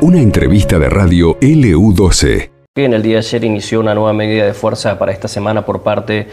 Una 0.00 0.20
entrevista 0.20 0.78
de 0.80 0.88
radio 0.90 1.38
LU12. 1.38 2.50
En 2.74 2.92
el 2.92 3.02
día 3.02 3.14
de 3.14 3.18
ayer 3.18 3.44
inició 3.44 3.80
una 3.80 3.94
nueva 3.94 4.12
medida 4.12 4.44
de 4.44 4.52
fuerza 4.52 4.98
para 4.98 5.12
esta 5.12 5.28
semana 5.28 5.64
por 5.64 5.82
parte 5.82 6.26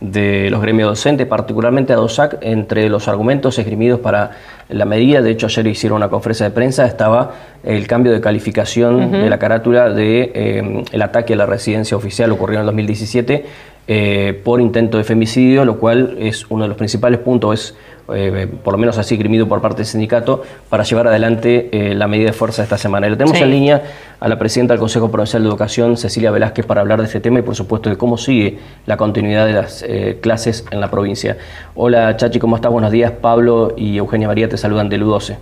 de 0.00 0.50
los 0.50 0.60
gremios 0.60 0.90
docentes, 0.90 1.26
particularmente 1.26 1.92
a 1.92 1.96
DOSAC, 1.96 2.38
entre 2.42 2.88
los 2.88 3.08
argumentos 3.08 3.58
esgrimidos 3.58 4.00
para 4.00 4.32
la 4.68 4.84
medida, 4.84 5.22
de 5.22 5.30
hecho 5.30 5.46
ayer 5.46 5.66
hicieron 5.66 5.96
una 5.96 6.08
conferencia 6.08 6.44
de 6.44 6.52
prensa, 6.52 6.86
estaba 6.86 7.32
el 7.64 7.86
cambio 7.86 8.12
de 8.12 8.20
calificación 8.20 9.10
de 9.10 9.30
la 9.30 9.38
carátula 9.38 9.88
de 9.88 10.30
eh, 10.34 10.84
el 10.92 11.02
ataque 11.02 11.32
a 11.32 11.36
la 11.36 11.46
residencia 11.46 11.96
oficial. 11.96 12.30
Ocurrido 12.30 12.60
en 12.60 12.62
el 12.62 12.66
2017 12.66 13.46
eh, 13.88 14.40
por 14.44 14.60
intento 14.60 14.98
de 14.98 15.04
femicidio, 15.04 15.64
lo 15.64 15.78
cual 15.78 16.16
es 16.18 16.46
uno 16.50 16.64
de 16.64 16.68
los 16.68 16.76
principales 16.76 17.20
puntos, 17.20 17.54
es 17.54 17.74
eh, 18.14 18.46
por 18.62 18.72
lo 18.72 18.78
menos 18.78 18.98
así 18.98 19.16
grimido 19.16 19.48
por 19.48 19.60
parte 19.60 19.78
del 19.78 19.86
sindicato, 19.86 20.42
para 20.68 20.84
llevar 20.84 21.08
adelante 21.08 21.68
eh, 21.72 21.94
la 21.94 22.06
medida 22.06 22.28
de 22.28 22.32
fuerza 22.32 22.62
de 22.62 22.64
esta 22.64 22.78
semana. 22.78 23.06
Y 23.06 23.10
le 23.10 23.16
tenemos 23.16 23.40
en 23.40 23.50
línea 23.50 23.82
a 24.20 24.28
la 24.28 24.38
presidenta 24.38 24.74
del 24.74 24.80
Consejo 24.80 25.10
Provincial 25.10 25.42
de 25.42 25.48
Educación, 25.48 25.96
Cecilia 25.96 26.30
Velázquez, 26.30 26.66
para 26.66 26.80
hablar 26.80 27.00
de 27.00 27.06
este 27.06 27.20
tema 27.20 27.40
y 27.40 27.42
por 27.42 27.56
supuesto 27.56 27.90
de 27.90 27.96
cómo 27.96 28.16
sigue 28.16 28.58
la 28.86 28.96
continuidad 28.96 29.46
de 29.46 29.52
las 29.52 29.82
eh, 29.82 30.18
clases 30.20 30.64
en 30.70 30.80
la 30.80 30.90
provincia. 30.90 31.36
Hola 31.74 32.16
Chachi, 32.16 32.38
¿cómo 32.38 32.56
estás? 32.56 32.70
Buenos 32.70 32.92
días. 32.92 33.10
Pablo 33.10 33.74
y 33.76 33.96
Eugenia 33.96 34.28
María 34.28 34.48
te 34.48 34.56
saludan 34.56 34.88
de 34.88 35.00
LU12. 35.00 35.36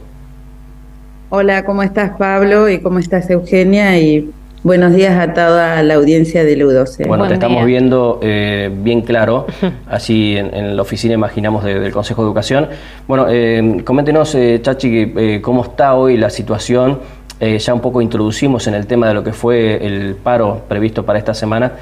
Hola, 1.30 1.64
¿cómo 1.64 1.82
estás 1.82 2.16
Pablo? 2.16 2.68
¿Y 2.68 2.80
cómo 2.80 2.98
estás 2.98 3.28
Eugenia? 3.28 3.98
Y 3.98 4.30
Buenos 4.64 4.94
días 4.94 5.20
a 5.20 5.34
toda 5.34 5.82
la 5.82 5.92
audiencia 5.92 6.42
de 6.42 6.56
U12. 6.56 7.06
Bueno, 7.06 7.28
te 7.28 7.34
estamos 7.34 7.66
viendo 7.66 8.18
eh, 8.22 8.70
bien 8.74 9.02
claro, 9.02 9.46
así 9.86 10.38
en, 10.38 10.74
la 10.74 10.80
oficina 10.80 11.12
imaginamos 11.12 11.64
del 11.64 11.92
Consejo 11.92 12.22
de 12.22 12.28
Educación. 12.28 12.68
Bueno, 13.06 13.26
eh, 13.28 13.82
coméntenos, 13.84 14.34
eh, 14.34 14.60
Chachi, 14.62 15.12
eh, 15.18 15.40
cómo 15.42 15.64
está 15.64 15.94
hoy 15.96 16.16
la 16.16 16.30
situación. 16.30 17.00
ya 17.40 17.74
un 17.74 17.80
poco 17.80 18.00
introducimos 18.00 18.66
en 18.66 18.72
el 18.72 18.86
tema 18.86 19.06
de 19.06 19.12
lo 19.12 19.22
que 19.22 19.34
fue 19.34 19.86
el 19.86 20.14
paro 20.14 20.62
previsto 20.66 21.04
para 21.04 21.18
esta 21.18 21.34
semana, 21.34 21.72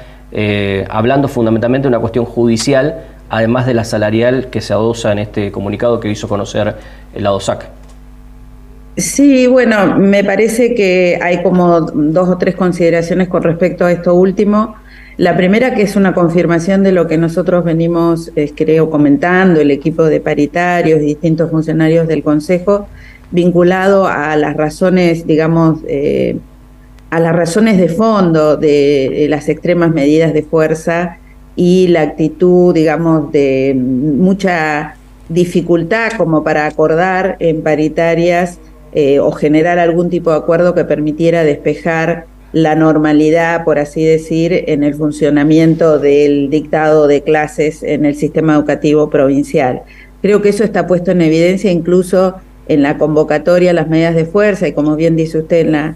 hablando 0.89 1.29
fundamentalmente 1.29 1.83
de 1.83 1.87
una 1.87 1.99
cuestión 1.99 2.25
judicial, 2.25 2.99
además 3.29 3.65
de 3.65 3.75
la 3.75 3.85
salarial 3.85 4.47
que 4.47 4.59
se 4.59 4.73
adosa 4.73 5.13
en 5.13 5.19
este 5.19 5.53
comunicado 5.53 6.01
que 6.01 6.09
hizo 6.09 6.27
conocer 6.27 6.75
el 7.15 7.25
ADOSAC. 7.25 7.82
Sí, 8.95 9.47
bueno, 9.47 9.97
me 9.97 10.23
parece 10.23 10.75
que 10.75 11.17
hay 11.19 11.41
como 11.41 11.81
dos 11.81 12.29
o 12.29 12.37
tres 12.37 12.55
consideraciones 12.55 13.27
con 13.27 13.41
respecto 13.41 13.85
a 13.85 13.91
esto 13.91 14.13
último. 14.13 14.75
La 15.17 15.35
primera 15.35 15.73
que 15.73 15.81
es 15.81 15.95
una 15.95 16.13
confirmación 16.13 16.83
de 16.83 16.91
lo 16.91 17.07
que 17.07 17.17
nosotros 17.17 17.63
venimos, 17.63 18.31
eh, 18.35 18.51
creo, 18.55 18.91
comentando, 18.91 19.61
el 19.61 19.71
equipo 19.71 20.03
de 20.03 20.19
paritarios 20.19 21.01
y 21.01 21.05
distintos 21.05 21.49
funcionarios 21.49 22.07
del 22.07 22.23
Consejo, 22.23 22.87
vinculado 23.31 24.07
a 24.07 24.35
las 24.35 24.55
razones, 24.55 25.25
digamos, 25.25 25.79
eh, 25.87 26.37
a 27.09 27.19
las 27.19 27.35
razones 27.35 27.77
de 27.79 27.89
fondo 27.89 28.57
de, 28.57 29.25
las 29.29 29.49
extremas 29.49 29.91
medidas 29.91 30.33
de 30.33 30.43
fuerza 30.43 31.17
y 31.55 31.87
la 31.87 32.01
actitud, 32.01 32.73
digamos, 32.73 33.31
de 33.31 33.75
mucha 33.75 34.95
dificultad 35.29 36.11
como 36.17 36.43
para 36.43 36.67
acordar 36.67 37.37
en 37.39 37.63
paritarias 37.63 38.59
eh, 38.95 39.19
o 39.19 39.31
generar 39.31 39.79
algún 39.79 40.09
tipo 40.09 40.31
de 40.31 40.37
acuerdo 40.37 40.73
que 40.75 40.85
permitiera 40.85 41.43
despejar 41.43 42.25
la 42.51 42.75
normalidad, 42.75 43.63
por 43.63 43.79
así 43.79 44.05
decir, 44.05 44.65
en 44.67 44.83
el 44.83 44.93
funcionamiento 44.93 45.97
del 45.97 46.51
dictado 46.51 47.07
de 47.07 47.23
clases 47.23 47.81
en 47.81 48.05
el 48.05 48.15
sistema 48.15 48.53
educativo 48.53 49.09
provincial. 49.09 49.81
Creo 50.21 50.41
que 50.41 50.49
eso 50.49 50.63
está 50.63 50.85
puesto 50.85 51.11
en 51.11 51.21
evidencia 51.21 51.71
incluso 51.71 52.35
en 52.67 52.83
la 52.83 52.97
convocatoria 52.97 53.73
las 53.73 53.89
medidas 53.89 54.15
de 54.15 54.25
fuerza 54.25 54.67
y 54.67 54.73
como 54.73 54.95
bien 54.95 55.15
dice 55.15 55.39
usted 55.39 55.61
en 55.61 55.71
la, 55.71 55.95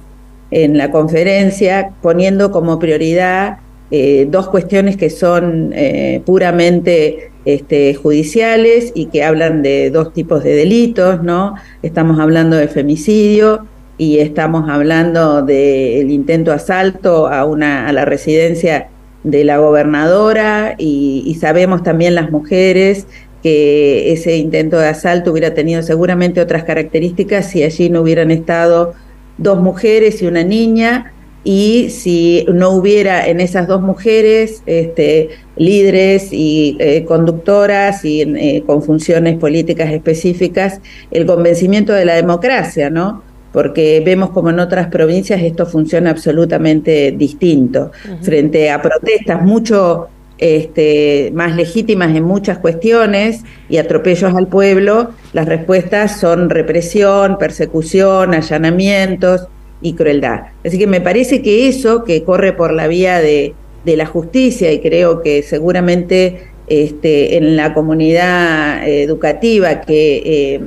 en 0.52 0.78
la 0.78 0.92
conferencia, 0.92 1.92
poniendo 2.02 2.52
como 2.52 2.80
prioridad 2.80 3.60
eh, 3.92 4.28
dos 4.30 4.50
cuestiones 4.50 4.98
que 4.98 5.10
son 5.10 5.72
eh, 5.74 6.22
puramente 6.26 7.32
este, 7.48 7.94
judiciales 7.94 8.92
y 8.94 9.06
que 9.06 9.24
hablan 9.24 9.64
de 9.64 9.90
dos 9.90 10.12
tipos 10.12 10.44
de 10.44 10.54
delitos, 10.54 11.24
¿no? 11.24 11.56
Estamos 11.82 12.20
hablando 12.20 12.58
de 12.58 12.68
femicidio 12.68 13.66
y 13.98 14.20
estamos 14.20 14.70
hablando 14.70 15.44
del 15.44 16.12
intento 16.12 16.52
asalto 16.52 17.28
a, 17.28 17.46
una, 17.46 17.88
a 17.88 17.94
la 17.94 18.04
residencia 18.04 18.90
de 19.24 19.46
la 19.46 19.60
gobernadora 19.60 20.76
y, 20.78 21.24
y 21.26 21.36
sabemos 21.36 21.84
también 21.84 22.16
las 22.16 22.32
mujeres 22.32 23.08
que 23.42 24.12
ese 24.12 24.36
intento 24.36 24.78
de 24.78 24.90
asalto 24.90 25.32
hubiera 25.32 25.54
tenido 25.54 25.82
seguramente 25.84 26.42
otras 26.42 26.66
características 26.66 27.50
si 27.50 27.64
allí 27.64 27.90
no 27.90 28.02
hubieran 28.02 28.30
estado 28.30 28.94
dos 29.38 29.62
mujeres 29.62 30.22
y 30.22 30.28
una 30.28 30.44
niña 30.44 31.14
y 31.44 31.90
si 31.92 32.46
no 32.52 32.72
hubiera 32.72 33.28
en 33.28 33.40
esas 33.40 33.68
dos 33.68 33.82
mujeres 33.82 34.64
este, 34.66 35.30
líderes 35.56 36.30
y 36.32 36.76
eh, 36.80 37.06
conductoras 37.06 38.04
y 38.04 38.22
eh, 38.22 38.64
con 38.66 38.84
funciones 38.84 39.38
políticas 39.38 39.92
específicas, 39.92 40.82
el 41.12 41.26
convencimiento 41.26 41.94
de 41.94 42.06
la 42.06 42.16
democracia, 42.16 42.90
¿no? 42.90 43.24
Porque 43.54 44.02
vemos 44.06 44.32
como 44.32 44.50
en 44.50 44.60
otras 44.60 44.88
provincias 44.88 45.42
esto 45.42 45.66
funciona 45.66 46.10
absolutamente 46.10 47.12
distinto. 47.12 47.92
Frente 48.22 48.70
a 48.70 48.82
protestas 48.82 49.42
mucho 49.42 50.10
este, 50.38 51.32
más 51.34 51.56
legítimas 51.56 52.16
en 52.16 52.24
muchas 52.24 52.60
cuestiones 52.60 53.44
y 53.70 53.78
atropellos 53.78 54.36
al 54.36 54.48
pueblo, 54.48 55.12
las 55.34 55.48
respuestas 55.48 56.20
son 56.20 56.50
represión, 56.50 57.38
persecución, 57.38 58.34
allanamientos 58.34 59.48
y 59.82 59.94
crueldad. 59.94 60.42
Así 60.66 60.78
que 60.78 60.88
me 60.88 61.02
parece 61.02 61.42
que 61.42 61.68
eso 61.68 62.04
que 62.04 62.24
corre 62.24 62.54
por 62.54 62.74
la 62.74 62.88
vía 62.88 63.20
de, 63.22 63.54
la 63.86 64.06
justicia 64.06 64.74
y 64.74 64.80
creo 64.80 65.22
que 65.22 65.42
seguramente 65.44 66.50
este, 66.68 67.38
en 67.38 67.56
la 67.56 67.74
comunidad 67.74 68.86
educativa 68.86 69.80
que, 69.80 70.22
eh, 70.26 70.62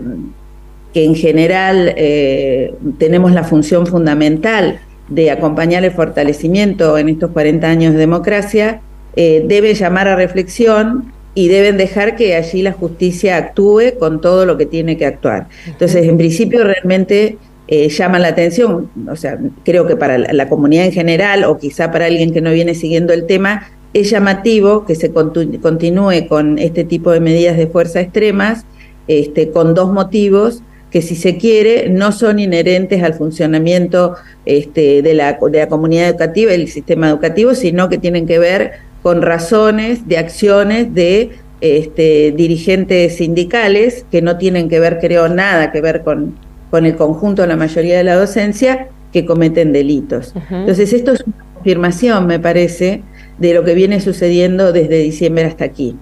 que 0.95 1.05
en 1.05 1.15
general 1.15 1.93
eh, 1.97 2.73
tenemos 2.99 3.33
la 3.33 3.45
función 3.45 3.87
fundamental 3.87 4.81
de 5.09 5.31
acompañar 5.31 5.85
el 5.85 5.91
fortalecimiento 5.91 6.97
en 6.97 7.09
estos 7.11 7.31
40 7.33 7.69
años 7.69 7.93
de 7.93 7.99
democracia, 7.99 8.81
eh, 9.17 9.45
debe 9.47 9.75
llamar 9.75 10.09
a 10.09 10.17
reflexión 10.17 11.13
y 11.35 11.49
deben 11.49 11.77
dejar 11.77 12.17
que 12.17 12.35
allí 12.37 12.63
la 12.63 12.73
justicia 12.73 13.37
actúe 13.37 13.99
con 13.99 14.21
todo 14.21 14.47
lo 14.47 14.57
que 14.57 14.67
tiene 14.67 14.97
que 14.97 15.07
actuar. 15.07 15.49
Entonces, 15.67 16.07
en 16.07 16.17
principio, 16.17 16.65
realmente 16.65 17.39
eh, 17.71 17.89
llaman 17.89 18.23
la 18.23 18.29
atención, 18.29 18.91
o 19.09 19.15
sea, 19.15 19.39
creo 19.65 19.87
que 19.87 19.95
para 19.95 20.19
la, 20.19 20.49
comunidad 20.49 20.87
en 20.87 20.93
general 20.93 21.45
o 21.45 21.57
quizá 21.57 21.93
para 21.93 22.07
alguien 22.07 22.33
que 22.33 22.41
no 22.41 22.51
viene 22.51 22.75
siguiendo 22.75 23.13
el 23.13 23.27
tema, 23.27 23.69
es 23.95 24.11
llamativo 24.11 24.85
que 24.85 24.97
se 24.97 25.13
continúe 25.13 26.27
con 26.29 26.59
este 26.59 26.83
tipo 26.83 27.13
de 27.13 27.21
medidas 27.21 27.57
de 27.57 27.69
fuerza 27.69 28.01
extremas, 28.01 28.67
este, 29.07 29.51
con 29.51 29.75
dos 29.75 29.93
motivos 29.93 30.65
que 30.91 31.01
si 31.01 31.15
se 31.15 31.37
quiere 31.37 31.89
no 31.89 32.11
son 32.11 32.41
inherentes 32.41 33.05
al 33.05 33.15
funcionamiento 33.15 34.17
este, 34.47 35.03
de, 35.03 35.15
la, 35.15 35.39
de 35.41 35.59
la 35.59 35.69
comunidad 35.69 36.09
educativa 36.09 36.53
y 36.53 36.59
del 36.59 36.69
sistema 36.69 37.09
educativo, 37.09 37.55
sino 37.55 37.89
que 37.89 37.99
tienen 37.99 38.27
que 38.27 38.41
ver 38.41 38.73
con 39.01 39.23
razones 39.23 40.09
de 40.09 40.19
acciones 40.19 40.93
de 40.93 41.31
este, 41.61 42.33
dirigentes 42.33 43.19
sindicales 43.19 44.05
que 44.11 44.23
no 44.23 44.39
tienen 44.39 44.69
que 44.69 44.81
ver, 44.81 44.99
creo, 44.99 45.29
nada 45.29 45.71
que 45.71 45.81
ver 45.81 46.03
con, 46.03 46.35
con 46.71 46.87
el 46.87 46.97
conjunto 46.97 47.43
de 47.43 47.49
la 47.49 47.57
mayoría 47.57 47.99
de 47.99 48.05
la 48.05 48.15
docencia 48.15 48.89
que 49.13 49.27
cometen 49.27 49.73
delitos. 49.73 50.35
Entonces, 50.51 50.93
esto 50.93 51.13
es 51.13 51.25
una 51.27 51.45
confirmación, 51.55 52.27
me 52.27 52.39
parece, 52.39 53.03
de 53.39 53.55
lo 53.55 53.65
que 53.65 53.75
viene 53.75 54.01
sucediendo 54.01 54.73
desde 54.73 54.99
diciembre 54.99 55.45
hasta 55.45 55.65
aquí. 55.65 55.97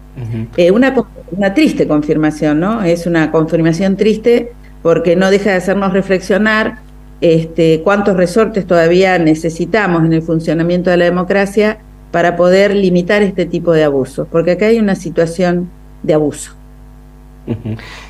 Eh, 0.56 0.70
una, 0.70 0.94
una 1.30 1.54
triste 1.54 1.86
confirmación, 1.86 2.60
¿no? 2.60 2.82
Es 2.82 3.06
una 3.06 3.30
confirmación 3.30 3.96
triste 3.96 4.52
porque 4.82 5.16
no 5.16 5.30
deja 5.30 5.50
de 5.50 5.56
hacernos 5.56 5.92
reflexionar 5.92 6.78
este, 7.20 7.80
cuántos 7.82 8.16
resortes 8.16 8.66
todavía 8.66 9.18
necesitamos 9.18 10.04
en 10.04 10.12
el 10.12 10.22
funcionamiento 10.22 10.90
de 10.90 10.98
la 10.98 11.04
democracia 11.04 11.78
para 12.10 12.36
poder 12.36 12.74
limitar 12.74 13.22
este 13.22 13.44
tipo 13.44 13.72
de 13.72 13.84
abusos, 13.84 14.26
porque 14.30 14.52
acá 14.52 14.66
hay 14.66 14.78
una 14.78 14.94
situación 14.94 15.68
de 16.02 16.14
abuso. 16.14 16.57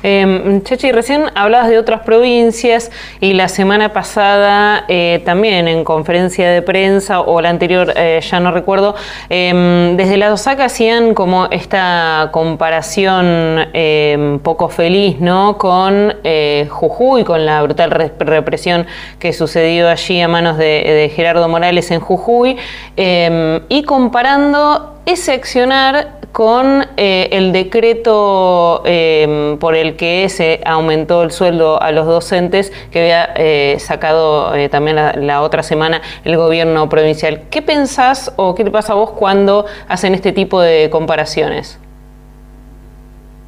Eh, 0.03 0.61
Chechi, 0.63 0.91
recién 0.91 1.25
hablabas 1.35 1.69
de 1.69 1.77
otras 1.77 2.01
provincias 2.01 2.91
y 3.19 3.33
la 3.33 3.47
semana 3.47 3.93
pasada 3.93 4.85
eh, 4.87 5.21
también 5.25 5.67
en 5.67 5.83
conferencia 5.83 6.49
de 6.49 6.61
prensa 6.61 7.21
o 7.21 7.41
la 7.41 7.49
anterior, 7.49 7.93
eh, 7.95 8.19
ya 8.21 8.39
no 8.39 8.51
recuerdo, 8.51 8.95
em, 9.29 9.95
desde 9.97 10.17
la 10.17 10.33
Osaka 10.33 10.65
hacían 10.65 11.13
como 11.13 11.47
esta 11.51 12.29
comparación 12.31 13.67
em, 13.73 14.39
poco 14.39 14.69
feliz 14.69 15.19
¿no? 15.19 15.57
con 15.57 16.15
eh, 16.23 16.67
Jujuy, 16.69 17.23
con 17.23 17.45
la 17.45 17.61
brutal 17.61 17.91
represión 17.91 18.85
que 19.19 19.33
sucedió 19.33 19.89
allí 19.89 20.21
a 20.21 20.27
manos 20.27 20.57
de, 20.57 21.11
Gerardo 21.15 21.47
Morales 21.47 21.91
en 21.91 21.99
Jujuy 21.99 22.57
y 22.95 23.83
comparando 23.83 24.95
ese 25.05 25.33
accionar 25.33 26.19
con 26.31 26.85
el 26.97 27.51
decreto 27.51 28.83
em, 29.29 29.57
por 29.57 29.75
el 29.75 29.95
que 29.95 30.27
se 30.29 30.61
aumentó 30.65 31.23
el 31.23 31.31
sueldo 31.31 31.81
a 31.81 31.91
los 31.91 32.05
docentes 32.05 32.71
que 32.91 32.99
había 32.99 33.29
eh, 33.35 33.77
sacado 33.79 34.55
eh, 34.55 34.69
también 34.69 34.95
la, 34.95 35.41
otra 35.41 35.63
semana 35.63 36.01
el 36.25 36.37
gobierno 36.37 36.89
provincial. 36.89 37.41
¿Qué 37.49 37.61
pensás 37.61 38.31
o 38.35 38.55
qué 38.55 38.63
te 38.63 38.71
pasa 38.71 38.93
a 38.93 38.95
vos 38.95 39.11
cuando 39.11 39.65
hacen 39.87 40.13
este 40.13 40.31
tipo 40.31 40.61
de 40.61 40.89
comparaciones? 40.89 41.79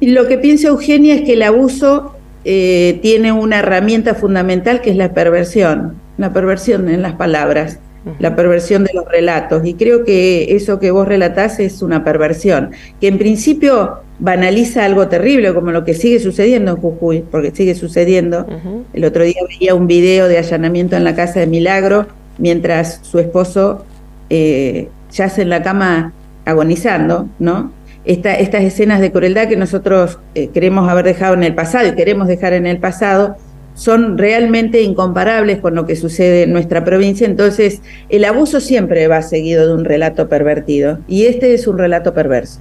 Lo 0.00 0.26
que 0.26 0.38
piensa 0.38 0.68
Eugenia 0.68 1.14
es 1.14 1.22
que 1.22 1.34
el 1.34 1.42
abuso 1.42 2.16
tiene 2.44 3.30
una 3.30 3.60
herramienta 3.60 4.16
fundamental 4.16 4.80
que 4.80 4.90
es 4.90 4.96
la 4.96 5.14
perversión, 5.14 5.94
la 6.18 6.32
perversión 6.32 6.88
en 6.88 7.00
las 7.00 7.12
palabras 7.12 7.78
la 8.18 8.34
perversión 8.34 8.84
de 8.84 8.90
los 8.94 9.06
relatos. 9.06 9.64
Y 9.64 9.74
creo 9.74 10.04
que 10.04 10.54
eso 10.54 10.78
que 10.78 10.90
vos 10.90 11.06
relatás 11.06 11.60
es 11.60 11.82
una 11.82 12.04
perversión, 12.04 12.70
que 13.00 13.08
en 13.08 13.18
principio 13.18 13.98
banaliza 14.18 14.84
algo 14.84 15.08
terrible, 15.08 15.52
como 15.54 15.70
lo 15.72 15.84
que 15.84 15.94
sigue 15.94 16.18
sucediendo 16.18 16.72
en 16.72 16.76
Jujuy, 16.78 17.24
porque 17.30 17.50
sigue 17.52 17.74
sucediendo. 17.74 18.46
El 18.92 19.04
otro 19.04 19.24
día 19.24 19.40
veía 19.48 19.74
un 19.74 19.86
video 19.86 20.28
de 20.28 20.38
allanamiento 20.38 20.96
en 20.96 21.04
la 21.04 21.14
casa 21.14 21.40
de 21.40 21.46
Milagro, 21.46 22.06
mientras 22.38 23.00
su 23.02 23.18
esposo 23.18 23.84
eh, 24.30 24.88
yace 25.12 25.42
en 25.42 25.50
la 25.50 25.62
cama 25.62 26.12
agonizando, 26.44 27.28
¿no? 27.38 27.72
estas 28.04 28.62
escenas 28.62 29.00
de 29.00 29.12
crueldad 29.12 29.48
que 29.48 29.56
nosotros 29.56 30.18
eh, 30.34 30.48
queremos 30.48 30.88
haber 30.88 31.04
dejado 31.04 31.34
en 31.34 31.44
el 31.44 31.54
pasado 31.54 31.88
y 31.88 31.92
queremos 31.92 32.26
dejar 32.26 32.52
en 32.52 32.66
el 32.66 32.78
pasado, 32.78 33.36
son 33.74 34.18
realmente 34.18 34.82
incomparables 34.82 35.60
con 35.60 35.74
lo 35.74 35.86
que 35.86 35.96
sucede 35.96 36.44
en 36.44 36.52
nuestra 36.52 36.84
provincia, 36.84 37.26
entonces 37.26 37.82
el 38.08 38.24
abuso 38.24 38.60
siempre 38.60 39.08
va 39.08 39.22
seguido 39.22 39.66
de 39.66 39.74
un 39.74 39.84
relato 39.84 40.28
pervertido 40.28 40.98
y 41.08 41.24
este 41.24 41.54
es 41.54 41.66
un 41.66 41.78
relato 41.78 42.12
perverso. 42.14 42.60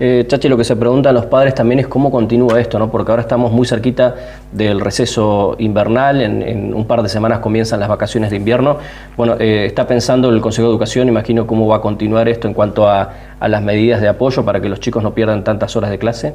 Eh, 0.00 0.24
Chachi, 0.26 0.48
lo 0.48 0.56
que 0.56 0.64
se 0.64 0.74
preguntan 0.74 1.14
los 1.14 1.26
padres 1.26 1.54
también 1.54 1.78
es 1.78 1.86
cómo 1.86 2.10
continúa 2.10 2.60
esto, 2.60 2.78
¿no? 2.78 2.90
porque 2.90 3.12
ahora 3.12 3.22
estamos 3.22 3.52
muy 3.52 3.66
cerquita 3.66 4.16
del 4.50 4.80
receso 4.80 5.54
invernal, 5.60 6.20
en, 6.20 6.74
un 6.74 6.86
par 6.86 7.02
de 7.02 7.08
semanas 7.08 7.38
comienzan 7.38 7.78
las 7.78 7.88
vacaciones 7.88 8.30
de 8.30 8.36
invierno. 8.36 8.78
Bueno, 9.16 9.36
eh, 9.38 9.64
está 9.66 9.86
pensando 9.86 10.28
el 10.28 10.40
Consejo 10.40 10.66
de 10.66 10.72
Educación, 10.72 11.08
imagino 11.08 11.46
cómo 11.46 11.68
va 11.68 11.76
a 11.76 11.80
continuar 11.80 12.28
esto 12.28 12.48
en 12.48 12.54
cuanto 12.54 12.88
a 12.88 13.12
las 13.40 13.62
medidas 13.62 14.00
de 14.00 14.08
apoyo 14.08 14.44
para 14.44 14.60
que 14.60 14.68
los 14.68 14.80
chicos 14.80 15.02
no 15.02 15.14
pierdan 15.14 15.44
tantas 15.44 15.76
horas 15.76 15.90
de 15.90 15.98
clase. 15.98 16.34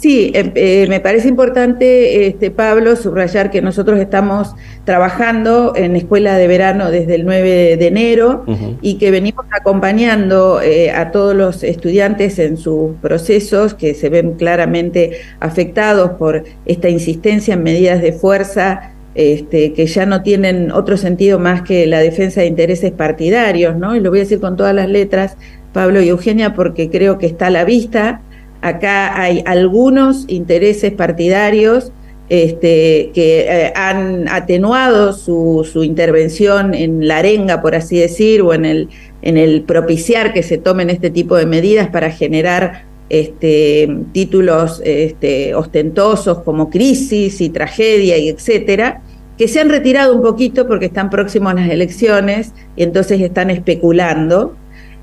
Sí, 0.00 0.30
eh, 0.32 0.52
eh, 0.54 0.86
me 0.88 1.00
parece 1.00 1.26
importante, 1.26 2.28
este, 2.28 2.52
Pablo, 2.52 2.94
subrayar 2.94 3.50
que 3.50 3.60
nosotros 3.60 3.98
estamos 3.98 4.54
trabajando 4.84 5.72
en 5.74 5.96
escuela 5.96 6.36
de 6.36 6.46
verano 6.46 6.92
desde 6.92 7.16
el 7.16 7.24
9 7.24 7.76
de 7.76 7.86
enero 7.88 8.44
y 8.80 8.94
que 8.98 9.10
venimos 9.10 9.44
acompañando 9.50 10.60
eh, 10.62 10.92
a 10.92 11.10
todos 11.10 11.34
los 11.34 11.64
estudiantes 11.64 12.38
en 12.38 12.58
sus 12.58 12.94
procesos 13.02 13.74
que 13.74 13.94
se 13.94 14.08
ven 14.08 14.34
claramente 14.34 15.18
afectados 15.40 16.12
por 16.12 16.44
esta 16.64 16.88
insistencia 16.88 17.54
en 17.54 17.64
medidas 17.64 18.00
de 18.00 18.12
fuerza 18.12 18.92
este, 19.16 19.72
que 19.72 19.86
ya 19.86 20.06
no 20.06 20.22
tienen 20.22 20.70
otro 20.70 20.96
sentido 20.96 21.40
más 21.40 21.62
que 21.62 21.88
la 21.88 21.98
defensa 21.98 22.42
de 22.42 22.46
intereses 22.46 22.92
partidarios, 22.92 23.76
¿no? 23.76 23.96
Y 23.96 24.00
lo 24.00 24.10
voy 24.10 24.20
a 24.20 24.22
decir 24.22 24.38
con 24.38 24.56
todas 24.56 24.76
las 24.76 24.88
letras, 24.88 25.36
Pablo 25.72 26.00
y 26.00 26.08
Eugenia, 26.08 26.54
porque 26.54 26.88
creo 26.88 27.18
que 27.18 27.26
está 27.26 27.48
a 27.48 27.50
la 27.50 27.64
vista 27.64 28.22
Acá 28.60 29.20
hay 29.20 29.42
algunos 29.46 30.24
intereses 30.28 30.92
partidarios 30.92 31.92
este, 32.28 33.10
que 33.14 33.46
eh, 33.48 33.72
han 33.74 34.28
atenuado 34.28 35.12
su, 35.12 35.64
intervención 35.82 36.74
en 36.74 37.08
la 37.08 37.18
arenga, 37.18 37.62
por 37.62 37.74
así 37.74 37.98
decir, 37.98 38.42
o 38.42 38.52
en 38.52 38.64
el, 38.64 38.88
en 39.22 39.38
el 39.38 39.62
propiciar 39.62 40.32
que 40.32 40.42
se 40.42 40.58
tomen 40.58 40.90
este 40.90 41.10
tipo 41.10 41.36
de 41.36 41.46
medidas 41.46 41.88
para 41.88 42.10
generar 42.10 42.84
este, 43.08 43.88
títulos 44.12 44.82
este, 44.84 45.54
ostentosos 45.54 46.40
como 46.40 46.68
crisis 46.68 47.40
y 47.40 47.48
tragedia 47.48 48.18
y 48.18 48.28
etcétera, 48.28 49.00
que 49.38 49.48
se 49.48 49.60
han 49.60 49.70
retirado 49.70 50.14
un 50.14 50.20
poquito 50.20 50.66
porque 50.66 50.86
están 50.86 51.08
próximos 51.08 51.52
a 51.52 51.54
las 51.54 51.70
elecciones 51.70 52.52
y 52.76 52.82
entonces 52.82 53.20
están 53.20 53.50
especulando. 53.50 54.56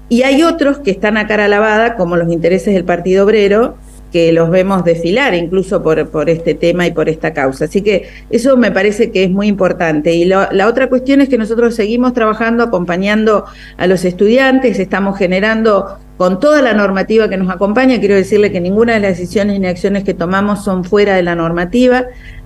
Y 0.07 0.23
hay 0.23 0.43
otros 0.43 0.79
que 0.79 0.91
están 0.91 1.17
a 1.17 1.27
cara 1.27 1.47
lavada, 1.47 1.95
como 1.95 2.15
los 2.15 2.31
intereses 2.31 2.73
del 2.73 2.85
Partido 2.85 3.25
Obrero, 3.25 3.75
que 4.11 4.31
los 4.31 4.49
vemos 4.49 4.85
desfilar 4.85 5.33
incluso 5.33 5.83
por, 5.83 6.09
por 6.09 6.29
este 6.29 6.53
tema 6.53 6.87
y 6.87 6.91
por 6.91 7.09
esta 7.09 7.33
causa. 7.33 7.65
Así 7.65 7.81
que 7.81 8.07
eso 8.29 8.55
me 8.55 8.71
parece 8.71 9.11
que 9.11 9.25
es 9.25 9.29
muy 9.29 9.47
importante. 9.47 10.13
Y 10.13 10.23
la 10.23 10.67
otra 10.69 10.87
cuestión 10.87 11.19
es 11.19 11.27
que 11.27 11.37
nosotros 11.37 11.75
seguimos 11.75 12.13
trabajando, 12.13 12.63
acompañando 12.63 13.43
a 13.75 13.87
los 13.87 14.05
estudiantes, 14.05 14.79
estamos 14.79 15.17
generando 15.17 15.97
con 16.17 16.39
toda 16.39 16.61
la 16.61 16.73
normativa 16.73 17.27
que 17.27 17.35
nos 17.35 17.53
acompaña, 17.53 17.99
quiero 17.99 18.15
decirle 18.15 18.51
que 18.51 18.61
ninguna 18.61 18.93
de 18.93 19.01
las 19.01 19.17
decisiones 19.17 19.59
ni 19.59 19.67
acciones 19.67 20.05
que 20.05 20.13
tomamos 20.13 20.63
son 20.63 20.85
fuera 20.85 21.13
de 21.15 21.23
la 21.23 21.35
normativa, 21.35 22.05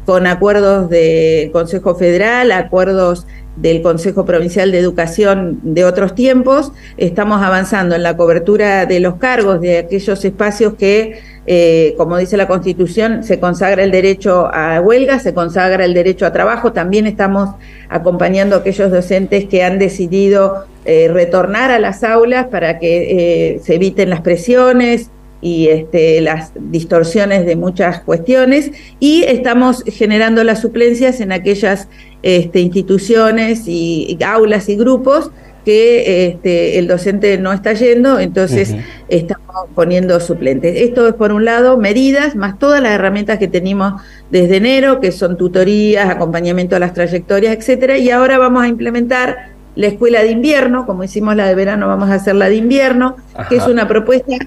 con 0.10 0.26
acuerdos 0.26 0.90
del 0.90 1.52
Consejo 1.52 1.94
Federal, 1.94 2.52
acuerdos 2.52 3.28
del 3.58 3.84
Consejo 3.84 4.26
Provincial 4.26 4.72
de 4.72 4.80
Educación 4.80 5.60
de 5.62 5.86
otros 5.86 6.16
tiempos, 6.16 6.72
estamos 6.98 7.44
avanzando 7.44 7.94
en 7.94 8.02
la 8.02 8.18
cobertura 8.18 8.88
de 8.88 9.02
los 9.02 9.18
cargos 9.18 9.62
de 9.62 9.78
aquellos 9.78 10.26
espacios 10.26 10.74
que, 10.74 11.20
eh, 11.46 11.94
como 11.96 12.18
dice 12.18 12.38
la 12.38 12.48
Constitución, 12.48 13.24
se 13.24 13.40
consagra 13.40 13.84
el 13.84 13.92
derecho 13.92 14.50
a 14.52 14.82
huelga, 14.82 15.20
se 15.20 15.36
consagra 15.36 15.86
el 15.86 15.94
derecho 15.94 16.26
a 16.26 16.34
trabajo. 16.34 16.74
También 16.74 17.06
estamos 17.06 17.52
acompañando 17.88 18.56
a 18.56 18.60
aquellos 18.62 18.90
docentes 18.90 19.46
que 19.46 19.64
han 19.64 19.78
decidido 19.78 20.66
eh, 20.86 21.08
retornar 21.14 21.70
a 21.70 21.78
las 21.78 22.04
aulas 22.04 22.48
para 22.48 22.80
que 22.80 23.54
eh, 23.54 23.60
se 23.60 23.76
eviten 23.76 24.10
las 24.10 24.22
presiones, 24.22 25.12
y 25.42 25.68
este, 25.68 26.22
las 26.22 26.52
distorsiones 26.56 27.46
de 27.46 27.56
muchas 27.56 28.02
cuestiones 28.02 28.72
y 29.00 29.24
estamos 29.24 29.84
generando 29.86 30.44
las 30.44 30.62
suplencias 30.62 31.22
en 31.22 31.32
aquellas 31.32 31.88
este, 32.24 32.60
instituciones 32.60 33.64
y, 33.68 34.18
aulas 34.26 34.68
y 34.68 34.76
grupos 34.76 35.32
que 35.64 36.28
este, 36.28 36.80
el 36.80 36.88
docente 36.88 37.38
no 37.38 37.54
está 37.54 37.74
yendo, 37.74 38.20
entonces 38.20 38.76
estamos 39.08 39.68
poniendo 39.76 40.20
suplentes. 40.20 40.76
Esto 40.78 41.08
es 41.08 41.14
por 41.14 41.32
un 41.32 41.46
lado 41.46 41.78
medidas, 41.78 42.36
más 42.36 42.58
todas 42.58 42.82
las 42.82 42.94
herramientas 42.94 43.40
que 43.40 43.48
tenemos 43.48 44.02
desde 44.32 44.58
enero, 44.58 45.00
que 45.00 45.12
son 45.12 45.38
tutorías, 45.38 46.10
acompañamiento 46.10 46.76
a 46.76 46.80
las 46.80 46.94
trayectorias, 46.94 47.56
etcétera, 47.56 47.98
y 47.98 48.10
ahora 48.10 48.38
vamos 48.38 48.64
a 48.64 48.68
implementar 48.68 49.50
la 49.76 49.88
escuela 49.88 50.22
de 50.24 50.32
invierno, 50.32 50.86
como 50.86 51.04
hicimos 51.04 51.36
la 51.36 51.48
de 51.48 51.56
verano, 51.56 51.88
vamos 51.88 52.10
a 52.10 52.16
hacer 52.16 52.36
la 52.36 52.50
de 52.50 52.56
invierno, 52.56 53.18
que 53.48 53.58
es 53.58 53.68
una 53.68 53.88
propuesta 53.88 54.38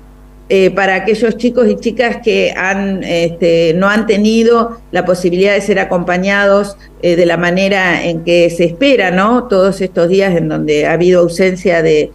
eh, 0.54 0.70
para 0.70 0.96
aquellos 0.96 1.38
chicos 1.38 1.66
y 1.66 1.76
chicas 1.76 2.18
que 2.22 2.52
han, 2.54 3.02
este, 3.04 3.72
no 3.74 3.88
han 3.88 4.06
tenido 4.06 4.82
la 4.90 5.06
posibilidad 5.06 5.54
de 5.54 5.62
ser 5.62 5.78
acompañados 5.78 6.76
eh, 7.00 7.16
de 7.16 7.24
la 7.24 7.38
manera 7.38 8.04
en 8.04 8.22
que 8.22 8.50
se 8.50 8.64
espera, 8.64 9.10
¿no? 9.10 9.44
Todos 9.44 9.80
estos 9.80 10.10
días 10.10 10.36
en 10.36 10.50
donde 10.50 10.84
ha 10.84 10.92
habido 10.92 11.20
ausencia 11.20 11.82
de, 11.82 12.10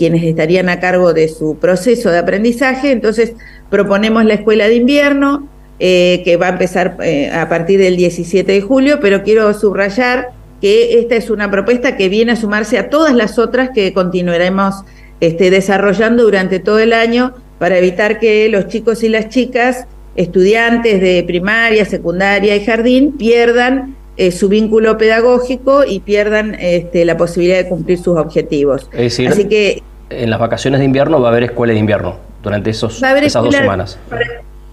quienes 0.00 0.24
estarían 0.24 0.68
a 0.68 0.80
cargo 0.80 1.12
de 1.12 1.28
su 1.28 1.58
proceso 1.58 2.10
de 2.10 2.18
aprendizaje. 2.18 2.90
Entonces, 2.90 3.34
proponemos 3.70 4.24
la 4.24 4.34
escuela 4.34 4.66
de 4.66 4.74
invierno, 4.74 5.48
eh, 5.78 6.22
que 6.24 6.36
va 6.36 6.46
a 6.46 6.50
empezar 6.50 6.96
a 7.32 7.48
partir 7.48 7.78
del 7.78 7.96
17 7.96 8.50
de 8.50 8.62
julio, 8.62 8.98
pero 9.00 9.22
quiero 9.22 9.54
subrayar 9.54 10.30
que 10.60 10.98
esta 10.98 11.14
es 11.14 11.30
una 11.30 11.52
propuesta 11.52 11.96
que 11.96 12.08
viene 12.08 12.32
a 12.32 12.36
sumarse 12.36 12.80
a 12.80 12.90
todas 12.90 13.14
las 13.14 13.38
otras 13.38 13.70
que 13.70 13.92
continuaremos 13.92 14.74
este, 15.20 15.50
desarrollando 15.50 16.24
durante 16.24 16.58
todo 16.58 16.80
el 16.80 16.92
año 16.92 17.32
para 17.58 17.78
evitar 17.78 18.18
que 18.18 18.48
los 18.48 18.68
chicos 18.68 19.02
y 19.02 19.08
las 19.08 19.28
chicas, 19.28 19.86
estudiantes 20.14 21.00
de 21.00 21.24
primaria, 21.26 21.84
secundaria 21.84 22.56
y 22.56 22.64
jardín, 22.64 23.12
pierdan 23.12 23.96
eh, 24.16 24.30
su 24.30 24.48
vínculo 24.48 24.96
pedagógico 24.96 25.84
y 25.84 26.00
pierdan 26.00 26.56
este, 26.58 27.04
la 27.04 27.16
posibilidad 27.16 27.58
de 27.58 27.68
cumplir 27.68 27.98
sus 27.98 28.16
objetivos. 28.16 28.88
Es 28.92 28.98
decir, 28.98 29.28
Así 29.28 29.44
que 29.44 29.82
en 30.08 30.30
las 30.30 30.38
vacaciones 30.38 30.80
de 30.80 30.86
invierno 30.86 31.20
va 31.20 31.28
a 31.28 31.30
haber 31.32 31.44
escuela 31.44 31.72
de 31.72 31.78
invierno 31.78 32.16
durante 32.42 32.70
esos, 32.70 33.02
esas 33.02 33.42
dos 33.42 33.54
semanas. 33.54 33.98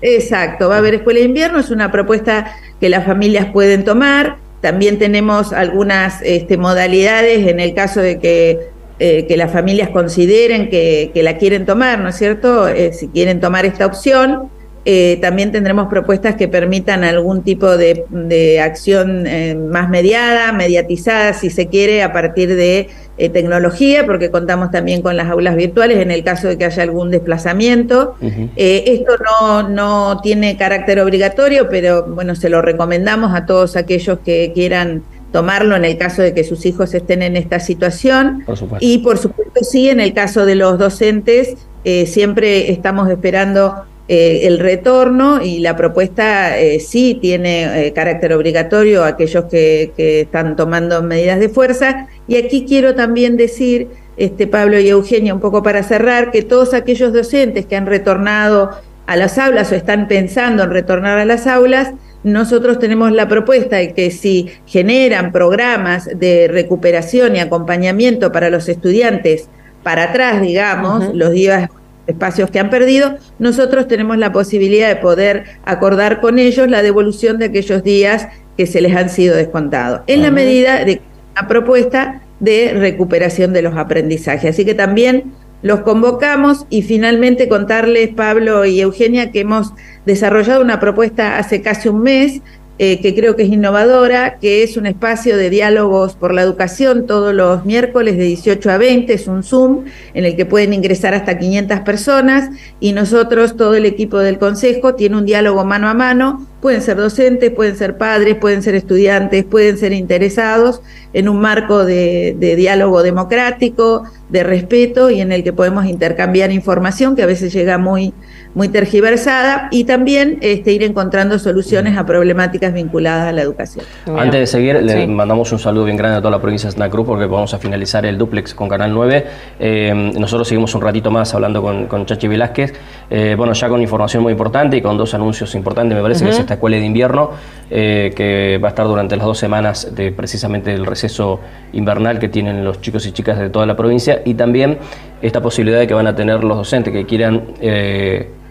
Exacto, 0.02 0.70
va 0.70 0.75
a 0.75 0.78
haber 0.80 0.96
escuela 0.96 1.20
de 1.20 1.25
invierno, 1.25 1.60
es 1.60 1.72
una 1.72 1.92
propuesta 1.92 2.56
que 2.80 2.90
las 2.90 3.06
familias 3.06 3.48
pueden 3.52 3.84
tomar. 3.84 4.38
También 4.62 5.00
tenemos 5.00 5.52
algunas 5.52 6.22
este, 6.22 6.58
modalidades 6.58 7.48
en 7.48 7.60
el 7.60 7.74
caso 7.74 8.00
de 8.02 8.20
que 8.20 8.70
eh, 9.00 9.26
que 9.28 9.38
las 9.38 9.52
familias 9.52 9.90
consideren 9.90 10.70
que, 10.70 11.12
la 11.16 11.38
quieren 11.38 11.66
tomar, 11.66 12.00
¿no 12.00 12.10
es 12.10 12.16
cierto? 12.16 12.68
Eh, 12.68 12.94
si 12.94 13.08
quieren 13.08 13.40
tomar 13.40 13.66
esta 13.66 13.88
opción, 13.88 14.50
eh, 14.86 15.18
también 15.20 15.52
tendremos 15.52 15.88
propuestas 15.88 16.36
que 16.36 16.48
permitan 16.48 17.04
algún 17.04 17.42
tipo 17.42 17.76
de, 17.76 18.60
acción 18.62 19.26
más 19.72 19.90
mediada, 19.90 20.52
mediatizada, 20.52 21.34
si 21.34 21.50
se 21.50 21.68
quiere, 21.68 22.04
a 22.04 22.14
partir 22.14 22.56
de 22.56 22.90
tecnología, 23.18 24.06
porque 24.06 24.30
contamos 24.30 24.70
también 24.70 25.02
con 25.02 25.18
las 25.18 25.30
aulas 25.30 25.56
virtuales 25.56 25.98
en 25.98 26.12
el 26.12 26.24
caso 26.24 26.48
de 26.48 26.58
que 26.58 26.66
haya 26.66 26.84
algún 26.84 27.10
desplazamiento. 27.10 28.16
esto 28.56 29.14
no, 29.18 29.70
no 29.70 30.22
tiene 30.22 30.56
carácter 30.56 31.00
obligatorio, 31.00 31.68
pero 31.68 32.06
bueno, 32.06 32.36
se 32.36 32.50
lo 32.50 32.62
recomendamos 32.62 33.34
a 33.34 33.48
todos 33.48 33.76
aquellos 33.76 34.20
que 34.20 34.52
quieran 34.54 35.02
tomarlo 35.34 35.75
en 35.75 35.84
el 35.84 35.98
caso 35.98 36.22
de 36.22 36.34
que 36.34 36.44
sus 36.46 36.66
hijos 36.66 36.94
estén 36.94 37.24
en 37.24 37.36
esta 37.36 37.60
situación. 37.60 38.46
y 38.80 39.00
por 39.00 39.18
supuesto 39.18 39.63
sí, 39.63 39.90
en 39.90 40.00
el 40.00 40.13
caso 40.13 40.46
de 40.46 40.56
los 40.56 40.78
docentes, 40.78 41.56
eh, 41.84 42.06
siempre 42.06 42.72
estamos 42.72 43.10
esperando 43.10 43.84
eh, 44.08 44.42
el 44.44 44.60
retorno 44.60 45.42
y 45.42 45.60
la 45.60 45.75
propuesta 45.75 46.58
eh, 46.60 46.80
sí 46.80 47.18
tiene 47.20 47.92
carácter 47.96 48.34
obligatorio 48.34 49.04
a 49.04 49.08
aquellos 49.08 49.46
que, 49.46 49.92
que, 49.98 50.22
están 50.22 50.56
tomando 50.56 51.02
medidas 51.02 51.40
de 51.40 51.50
fuerza. 51.50 52.08
Y 52.28 52.36
aquí 52.38 52.66
quiero 52.68 52.94
también 52.94 53.36
decir, 53.36 53.88
este, 54.18 54.46
Pablo 54.46 54.80
y 54.80 54.88
Eugenia, 54.88 55.34
un 55.34 55.40
poco 55.42 55.63
para 55.63 55.82
cerrar, 55.82 56.30
que 56.30 56.44
todos 56.44 56.75
aquellos 56.75 57.12
docentes 57.12 57.66
que 57.66 57.75
han 57.75 57.88
retornado 57.88 58.70
a 59.08 59.16
las 59.16 59.40
aulas 59.40 59.72
o 59.72 59.75
están 59.75 60.08
pensando 60.08 60.63
en 60.63 60.70
retornar 60.70 61.18
a 61.18 61.25
las 61.25 61.48
aulas, 61.48 61.92
nosotros 62.24 62.80
tenemos 62.80 63.12
la 63.12 63.27
propuesta 63.27 63.77
de 63.77 63.94
que 63.94 64.12
si 64.12 64.50
generan 64.65 65.32
programas 65.32 66.10
de 66.15 66.48
recuperación 66.48 67.36
y 67.36 67.39
acompañamiento 67.39 68.32
para 68.32 68.50
los 68.50 68.70
estudiantes 68.70 69.50
para 69.84 70.03
atrás, 70.03 70.42
digamos, 70.42 71.13
los 71.13 71.32
días 71.32 71.70
espacios 72.08 72.50
que 72.50 72.60
han 72.60 72.70
perdido, 72.70 73.18
nosotros 73.39 73.88
tenemos 73.88 74.18
la 74.18 74.32
posibilidad 74.32 74.89
de 74.89 74.96
poder 74.98 75.44
acordar 75.65 76.22
con 76.22 76.39
ellos 76.39 76.70
la 76.70 76.82
devolución 76.82 77.38
de 77.38 77.46
aquellos 77.46 77.84
días 77.84 78.27
que 78.58 78.68
se 78.68 78.82
les 78.82 78.96
han 78.96 79.10
sido 79.10 79.36
descontados, 79.36 80.01
en 80.08 80.22
la 80.22 80.32
medida 80.32 80.86
de 80.86 81.01
una 81.34 81.48
propuesta 81.48 82.22
de 82.39 82.74
recuperación 82.74 83.53
de 83.53 83.62
los 83.62 83.75
aprendizajes. 83.75 84.51
Así 84.51 84.65
que 84.65 84.74
también 84.74 85.34
los 85.63 85.79
convocamos 85.79 86.67
y 86.70 86.84
finalmente 86.84 87.48
contarles, 87.48 88.10
Pablo 88.10 88.65
y 88.65 88.82
Eugenia, 88.82 89.32
que 89.32 89.39
hemos 89.39 89.74
desarrollado 90.05 90.62
una 90.62 90.79
propuesta 90.79 91.39
hace 91.39 91.62
casi 91.62 91.89
un 91.89 92.03
mes 92.03 92.41
eh, 92.79 93.00
que 93.01 93.13
creo 93.13 93.36
que 93.36 93.43
es 93.43 93.50
innovadora, 93.50 94.39
que 94.39 94.63
es 94.63 94.77
un 94.77 94.88
espacio 94.88 95.38
de 95.38 95.50
diálogos 95.50 96.15
por 96.15 96.34
la 96.34 96.41
educación 96.41 97.05
todos 97.05 97.34
los 97.34 97.65
miércoles 97.65 98.17
de 98.17 98.24
18 98.24 98.72
a 98.72 98.77
20, 98.77 99.13
es 99.13 99.27
un 99.27 99.43
Zoom 99.43 99.86
en 100.13 100.25
el 100.25 100.36
que 100.36 100.46
pueden 100.46 100.74
ingresar 100.74 101.13
hasta 101.13 101.38
500 101.38 101.82
personas 101.82 102.50
y 102.79 102.93
nosotros, 102.93 103.55
todo 103.58 103.75
el 103.75 103.86
equipo 103.86 104.17
del 104.17 104.39
Consejo, 104.39 104.96
tiene 104.96 105.17
un 105.17 105.25
diálogo 105.25 105.63
mano 105.63 105.88
a 105.88 105.93
mano, 105.93 106.48
pueden 106.63 106.82
ser 106.82 106.96
docentes, 106.96 107.51
pueden 107.51 107.75
ser 107.75 107.98
padres, 107.98 108.36
pueden 108.36 108.63
ser 108.63 108.74
estudiantes, 108.74 109.43
pueden 109.43 109.77
ser 109.77 109.91
interesados 109.91 110.82
en 111.12 111.27
un 111.27 111.41
marco 111.41 111.84
de, 111.84 112.38
de 112.39 112.55
diálogo 112.55 113.03
democrático, 113.03 114.03
de 114.29 114.43
respeto 114.43 115.10
y 115.10 115.20
en 115.20 115.34
el 115.34 115.43
que 115.43 115.51
podemos 115.51 115.86
intercambiar 115.86 116.53
información 116.53 117.17
que 117.17 117.24
a 117.24 117.25
veces 117.25 117.51
llega 117.51 117.77
muy 117.77 118.13
muy 118.55 118.70
tergiversada 118.70 119.67
y 119.72 119.86
también 119.86 120.38
este, 120.41 120.74
ir 120.74 120.84
encontrando 120.84 121.39
soluciones 121.39 121.98
a 121.98 122.05
problemáticas 122.05 122.74
vinculadas 122.74 123.29
a 123.29 123.32
la 123.32 123.41
educación. 123.41 123.86
Antes 124.15 124.39
de 124.41 124.48
seguir, 124.48 124.82
le 124.84 125.08
mandamos 125.08 125.51
un 125.51 125.60
saludo 125.60 125.86
bien 125.86 125.98
grande 125.98 126.17
a 126.17 126.20
toda 126.20 126.32
la 126.32 126.39
provincia 126.39 126.67
de 126.67 126.74
Santa 126.74 126.89
Cruz 126.89 127.08
porque 127.08 127.25
vamos 127.25 127.53
a 127.53 127.58
finalizar 127.58 128.05
el 128.05 128.17
duplex 128.17 128.53
con 128.53 128.70
Canal 128.70 128.93
9. 128.93 129.25
Eh, 129.60 130.12
nosotros 130.17 130.48
seguimos 130.48 130.74
un 130.75 130.82
ratito 130.82 131.10
más 131.10 131.34
hablando 131.34 131.62
con, 131.62 132.05
Chachi 132.05 132.27
Velázquez, 132.27 132.74
eh, 133.10 133.36
bueno, 133.38 133.53
ya 133.53 133.70
con 133.70 133.82
información 133.82 134.24
muy 134.24 134.32
importante 134.32 134.77
y 134.77 134.82
con 134.82 134.98
dos 134.98 135.13
anuncios 135.13 135.55
importantes, 135.55 135.96
me 135.96 136.01
parece 136.01 136.25
que 136.25 136.32
es 136.32 136.39
esta 136.54 136.56
escuela 136.56 136.78
de 136.78 136.86
invierno 136.86 137.32
eh, 137.70 138.14
que 138.16 138.60
va 138.64 138.70
a 138.70 138.70
estar 138.70 138.86
durante 138.86 139.16
las 139.16 139.26
dos 139.26 139.38
semanas 139.38 139.96
de 139.96 140.12
precisamente 140.12 140.74
el 140.74 140.86
receso 140.86 141.40
invernal 141.74 142.20
que 142.20 142.30
tienen 142.30 142.64
los 142.64 142.82
chicos 142.82 143.06
y 143.06 143.12
chicas 143.12 143.40
de 143.40 143.50
toda 143.50 143.66
la 143.66 143.76
provincia 143.76 144.22
y 144.26 144.36
también 144.36 144.78
esta 145.22 145.42
posibilidad 145.42 145.80
de 145.80 145.88
que 145.88 145.94
van 145.94 146.08
a 146.08 146.16
tener 146.16 146.44
los 146.44 146.58
docentes 146.58 146.94
que 146.94 147.06
quieran 147.06 147.54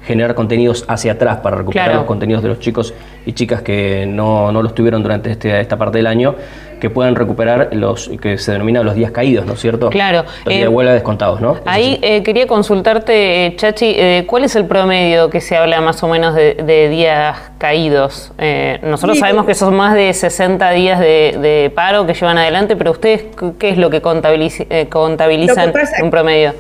generar 0.04 0.34
contenidos 0.34 0.84
hacia 0.88 1.12
atrás 1.12 1.38
para 1.38 1.56
recuperar 1.56 1.94
los 1.94 2.04
contenidos 2.04 2.42
de 2.42 2.48
los 2.48 2.58
chicos 2.58 2.92
y 3.24 3.32
chicas 3.32 3.62
que 3.62 4.04
no, 4.06 4.50
no 4.50 4.62
los 4.62 4.74
tuvieron 4.74 5.02
durante 5.02 5.30
este, 5.30 5.60
esta 5.60 5.76
parte 5.76 5.98
del 5.98 6.06
año, 6.06 6.34
que 6.82 6.90
puedan 6.90 7.14
recuperar 7.14 7.68
los 7.70 8.10
que 8.20 8.38
se 8.38 8.50
denominan 8.50 8.84
los 8.84 8.96
días 8.96 9.12
caídos, 9.12 9.46
¿no 9.46 9.52
es 9.52 9.60
cierto? 9.60 9.88
Claro. 9.88 10.24
Los 10.44 10.46
días 10.46 10.62
de 10.62 10.64
eh, 10.64 10.68
huelga 10.68 10.92
descontados, 10.92 11.40
¿no? 11.40 11.56
Ahí 11.64 12.00
eh, 12.02 12.24
quería 12.24 12.48
consultarte, 12.48 13.46
eh, 13.46 13.54
Chachi, 13.54 14.26
¿cuál 14.26 14.42
es 14.42 14.56
el 14.56 14.64
promedio 14.66 15.30
que 15.30 15.40
se 15.40 15.56
habla 15.56 15.80
más 15.80 16.02
o 16.02 16.08
menos 16.08 16.34
de, 16.34 16.88
días 16.90 17.38
caídos? 17.58 18.32
nosotros 18.82 19.20
sabemos 19.20 19.46
que 19.46 19.54
son 19.54 19.76
más 19.76 19.94
de 19.94 20.12
60 20.12 20.70
días 20.72 20.98
de, 20.98 21.70
paro 21.72 22.04
que 22.04 22.14
llevan 22.14 22.38
adelante, 22.38 22.74
pero 22.74 22.90
ustedes, 22.90 23.26
¿qué 23.60 23.68
es 23.68 23.78
lo 23.78 23.88
que 23.88 24.00
contabilizan 24.00 25.72
en 25.98 26.04
un 26.04 26.10
promedio? 26.10 26.52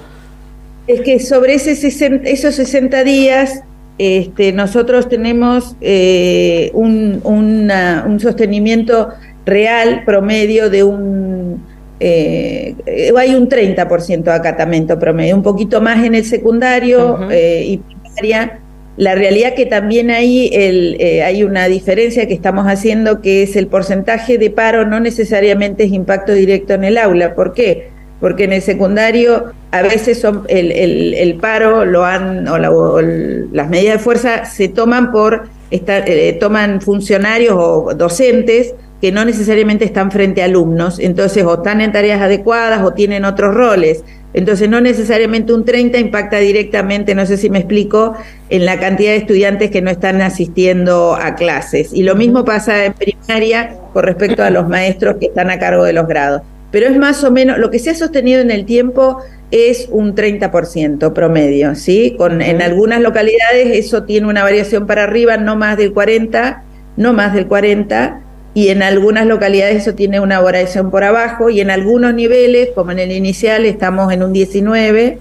Es 0.86 1.00
que 1.00 1.18
sobre 1.18 1.54
ese 1.54 1.72
esos 1.72 2.54
60 2.54 3.02
días 3.02 3.64
este, 3.98 4.52
nosotros 4.52 5.08
tenemos 5.08 5.76
eh, 5.80 6.70
un, 6.72 7.20
un, 7.24 8.20
sostenimiento 8.20 9.10
real 9.46 10.02
promedio 10.04 10.70
de 10.70 10.84
un... 10.84 11.64
Eh, 12.00 12.74
hay 13.16 13.34
un 13.34 13.48
30% 13.48 14.22
de 14.24 14.32
acatamento 14.32 14.98
promedio, 14.98 15.36
un 15.36 15.42
poquito 15.42 15.80
más 15.80 16.04
en 16.04 16.16
el 16.16 16.24
secundario 16.24 17.30
eh, 17.30 17.64
y 17.66 17.78
primaria. 17.78 18.58
La 18.96 19.14
realidad 19.14 19.54
que 19.54 19.66
también 19.66 20.10
ahí 20.10 20.50
el, 20.52 20.98
hay 21.24 21.44
una 21.44 21.66
diferencia 21.66 22.26
que 22.26 22.34
estamos 22.34 22.66
haciendo 22.66 23.22
que 23.22 23.44
es 23.44 23.56
el 23.56 23.68
porcentaje 23.68 24.36
de 24.36 24.50
paro 24.50 24.84
no 24.84 25.00
necesariamente 25.00 25.84
es 25.84 25.92
impacto 25.92 26.32
directo 26.32 26.74
en 26.74 26.84
el 26.84 26.98
aula. 26.98 27.34
¿Por 27.34 27.54
qué? 27.54 27.92
porque 28.22 28.44
en 28.44 28.52
el 28.52 28.62
secundario 28.62 29.52
a 29.72 29.82
veces 29.82 30.20
son 30.20 30.44
el, 30.48 31.38
paro 31.40 31.84
lo 31.84 32.04
han 32.04 32.46
o, 32.46 32.56
las 33.02 33.68
medidas 33.68 33.94
de 33.94 33.98
fuerza 33.98 34.44
se 34.44 34.68
toman 34.68 35.10
por 35.10 35.48
eh, 35.72 36.36
toman 36.38 36.80
funcionarios 36.80 37.56
o 37.56 37.94
docentes 37.94 38.74
que 39.00 39.10
no 39.10 39.24
necesariamente 39.24 39.84
están 39.84 40.12
frente 40.12 40.42
a 40.42 40.44
alumnos, 40.44 41.00
entonces 41.00 41.42
o 41.44 41.54
están 41.54 41.80
en 41.80 41.90
tareas 41.90 42.20
adecuadas 42.20 42.84
o 42.84 42.92
tienen 42.92 43.24
otros 43.24 43.52
roles. 43.54 44.04
Entonces 44.34 44.68
no 44.68 44.80
necesariamente 44.80 45.52
un 45.52 45.64
30 45.64 45.98
impacta 45.98 46.38
directamente, 46.38 47.14
no 47.14 47.26
sé 47.26 47.36
si 47.36 47.50
me 47.50 47.58
explico, 47.58 48.14
en 48.48 48.64
la 48.64 48.78
cantidad 48.78 49.10
de 49.10 49.16
estudiantes 49.16 49.70
que 49.70 49.82
no 49.82 49.90
están 49.90 50.22
asistiendo 50.22 51.14
a 51.14 51.34
clases. 51.34 51.92
Y 51.92 52.04
lo 52.04 52.14
mismo 52.14 52.44
pasa 52.44 52.84
en 52.84 52.92
primaria 52.94 53.76
con 53.92 54.04
respecto 54.04 54.42
a 54.44 54.50
los 54.50 54.68
maestros 54.68 55.16
que 55.16 55.26
están 55.26 55.50
a 55.50 55.58
cargo 55.58 55.84
de 55.84 55.92
los 55.92 56.06
grados 56.06 56.42
pero 56.72 56.86
es 56.88 56.96
más 56.98 57.22
o 57.22 57.30
menos, 57.30 57.58
lo 57.58 57.70
que 57.70 57.78
se 57.78 57.90
ha 57.90 57.94
sostenido 57.94 58.40
en 58.40 58.50
el 58.50 58.64
tiempo 58.64 59.18
es 59.50 59.88
un 59.90 60.14
30% 60.14 61.12
promedio, 61.12 61.74
¿sí? 61.74 62.14
Con, 62.16 62.40
En 62.40 62.62
algunas 62.62 63.00
localidades 63.00 63.76
eso 63.76 64.04
tiene 64.04 64.26
una 64.26 64.42
variación 64.42 64.86
para 64.86 65.04
arriba, 65.04 65.36
no 65.36 65.54
más 65.54 65.76
del 65.76 65.92
40, 65.92 66.64
no 66.96 67.12
más 67.12 67.34
del 67.34 67.46
40, 67.46 68.20
y 68.54 68.68
en 68.68 68.82
algunas 68.82 69.26
localidades 69.26 69.82
eso 69.82 69.94
tiene 69.94 70.18
una 70.18 70.40
variación 70.40 70.90
por 70.90 71.04
abajo, 71.04 71.50
y 71.50 71.60
en 71.60 71.70
algunos 71.70 72.14
niveles, 72.14 72.70
como 72.74 72.90
en 72.92 72.98
el 72.98 73.12
inicial, 73.12 73.66
estamos 73.66 74.10
en 74.10 74.22
un 74.22 74.32
19, 74.32 75.18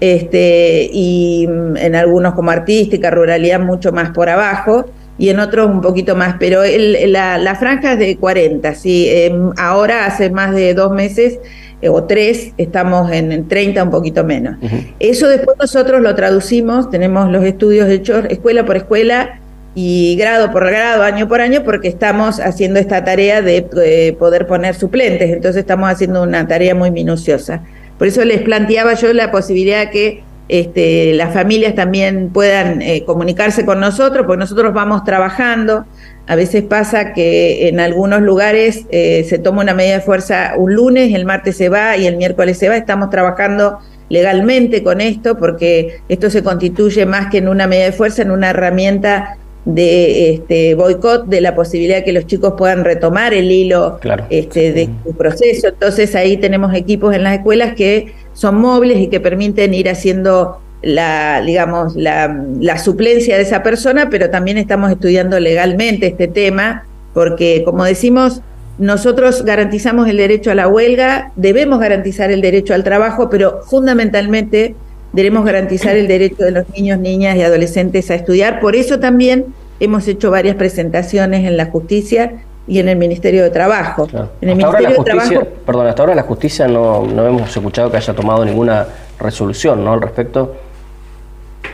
este, 0.00 0.90
y 0.92 1.48
en 1.76 1.96
algunos 1.96 2.34
como 2.34 2.50
artística, 2.50 3.10
ruralidad, 3.10 3.60
mucho 3.60 3.90
más 3.92 4.10
por 4.10 4.28
abajo 4.28 4.86
y 5.20 5.28
en 5.28 5.38
otros 5.38 5.68
un 5.68 5.82
poquito 5.82 6.16
más, 6.16 6.36
pero 6.40 6.62
la, 6.64 7.54
franja 7.56 7.92
es 7.92 7.98
de 7.98 8.16
40, 8.16 8.74
¿sí? 8.74 9.06
Em, 9.06 9.50
ahora 9.58 10.06
hace 10.06 10.30
más 10.30 10.54
de 10.54 10.72
dos 10.72 10.92
meses 10.92 11.38
eh, 11.82 11.90
o 11.90 12.04
tres 12.04 12.54
estamos 12.56 13.12
en, 13.12 13.46
30, 13.46 13.84
un 13.84 13.90
poquito 13.90 14.24
menos. 14.24 14.56
Eso 14.98 15.28
después 15.28 15.58
nosotros 15.60 16.00
lo 16.00 16.14
traducimos, 16.14 16.88
tenemos 16.88 17.30
los 17.30 17.44
estudios 17.44 17.90
hechos 17.90 18.24
escuela 18.30 18.64
por 18.64 18.78
escuela 18.78 19.38
y 19.74 20.16
grado 20.16 20.50
por 20.52 20.66
grado, 20.66 21.02
año 21.02 21.28
por 21.28 21.42
año, 21.42 21.64
porque 21.64 21.88
estamos 21.88 22.40
haciendo 22.40 22.80
esta 22.80 23.04
tarea 23.04 23.42
de 23.42 23.68
eh, 23.84 24.16
poder 24.18 24.46
poner 24.46 24.74
suplentes, 24.74 25.30
entonces 25.32 25.60
estamos 25.60 25.90
haciendo 25.90 26.22
una 26.22 26.48
tarea 26.48 26.74
muy 26.74 26.90
minuciosa. 26.90 27.62
Por 27.98 28.06
eso 28.06 28.24
les 28.24 28.40
planteaba 28.40 28.94
yo 28.94 29.12
la 29.12 29.30
posibilidad 29.30 29.90
que 29.90 30.22
este, 30.50 31.14
las 31.14 31.32
familias 31.32 31.76
también 31.76 32.30
puedan 32.30 32.82
eh, 32.82 33.04
comunicarse 33.04 33.64
con 33.64 33.78
nosotros, 33.78 34.26
porque 34.26 34.40
nosotros 34.40 34.74
vamos 34.74 35.04
trabajando. 35.04 35.84
A 36.26 36.34
veces 36.34 36.64
pasa 36.64 37.12
que 37.12 37.68
en 37.68 37.78
algunos 37.78 38.20
lugares 38.20 38.84
eh, 38.90 39.24
se 39.28 39.38
toma 39.38 39.62
una 39.62 39.74
medida 39.74 39.94
de 39.94 40.00
fuerza 40.00 40.54
un 40.56 40.74
lunes, 40.74 41.14
el 41.14 41.24
martes 41.24 41.56
se 41.56 41.68
va 41.68 41.96
y 41.96 42.08
el 42.08 42.16
miércoles 42.16 42.58
se 42.58 42.68
va. 42.68 42.76
Estamos 42.76 43.10
trabajando 43.10 43.78
legalmente 44.08 44.82
con 44.82 45.00
esto 45.00 45.38
porque 45.38 46.00
esto 46.08 46.30
se 46.30 46.42
constituye 46.42 47.06
más 47.06 47.30
que 47.30 47.38
en 47.38 47.46
una 47.46 47.68
medida 47.68 47.84
de 47.84 47.92
fuerza, 47.92 48.22
en 48.22 48.32
una 48.32 48.50
herramienta 48.50 49.38
de 49.64 50.34
este, 50.34 50.74
boicot, 50.74 51.26
de 51.26 51.40
la 51.40 51.54
posibilidad 51.54 51.98
de 51.98 52.04
que 52.04 52.12
los 52.12 52.26
chicos 52.26 52.54
puedan 52.58 52.84
retomar 52.84 53.34
el 53.34 53.52
hilo 53.52 54.00
este, 54.30 54.72
de 54.72 54.88
su 55.04 55.14
proceso. 55.16 55.68
Entonces 55.68 56.16
ahí 56.16 56.38
tenemos 56.38 56.74
equipos 56.74 57.14
en 57.14 57.22
las 57.22 57.34
escuelas 57.36 57.74
que 57.76 58.12
son 58.40 58.58
móviles 58.58 58.96
y 58.96 59.08
que 59.08 59.20
permiten 59.20 59.74
ir 59.74 59.90
haciendo 59.90 60.56
la, 60.80 61.42
digamos, 61.42 61.94
la, 61.94 62.78
suplencia 62.82 63.36
de 63.36 63.42
esa 63.42 63.62
persona, 63.62 64.08
pero 64.08 64.30
también 64.30 64.56
estamos 64.56 64.90
estudiando 64.90 65.38
legalmente 65.38 66.06
este 66.06 66.26
tema, 66.26 66.86
porque 67.12 67.64
como 67.66 67.84
decimos, 67.84 68.40
nosotros 68.78 69.44
garantizamos 69.44 70.08
el 70.08 70.16
derecho 70.16 70.50
a 70.50 70.54
la 70.54 70.68
huelga, 70.68 71.32
debemos 71.36 71.80
garantizar 71.80 72.30
el 72.30 72.40
derecho 72.40 72.72
al 72.72 72.82
trabajo, 72.82 73.28
pero 73.28 73.60
fundamentalmente 73.68 74.74
debemos 75.12 75.44
garantizar 75.44 75.98
el 75.98 76.08
derecho 76.08 76.42
de 76.42 76.52
los 76.52 76.64
niños, 76.70 76.98
niñas 76.98 77.36
y 77.36 77.42
adolescentes 77.42 78.10
a 78.10 78.14
estudiar. 78.14 78.58
Por 78.60 78.74
eso 78.74 78.98
también 79.00 79.52
hemos 79.80 80.08
hecho 80.08 80.30
varias 80.30 80.56
presentaciones 80.56 81.46
en 81.46 81.58
la 81.58 81.66
justicia 81.66 82.40
y 82.70 82.78
en 82.78 82.88
el 82.88 82.96
Ministerio 82.96 83.42
de 83.42 83.50
Trabajo. 83.50 84.06
En 84.40 84.48
el 84.48 84.56
Ministerio 84.56 84.90
de 84.90 85.04
Trabajo, 85.04 85.46
perdón, 85.66 85.88
hasta 85.88 86.02
ahora 86.02 86.14
la 86.14 86.22
justicia 86.22 86.68
no, 86.68 87.04
no 87.04 87.26
hemos 87.26 87.54
escuchado 87.54 87.90
que 87.90 87.96
haya 87.96 88.14
tomado 88.14 88.44
ninguna 88.44 88.86
resolución 89.18 89.84
¿no? 89.84 89.92
al 89.92 90.00
respecto. 90.00 90.54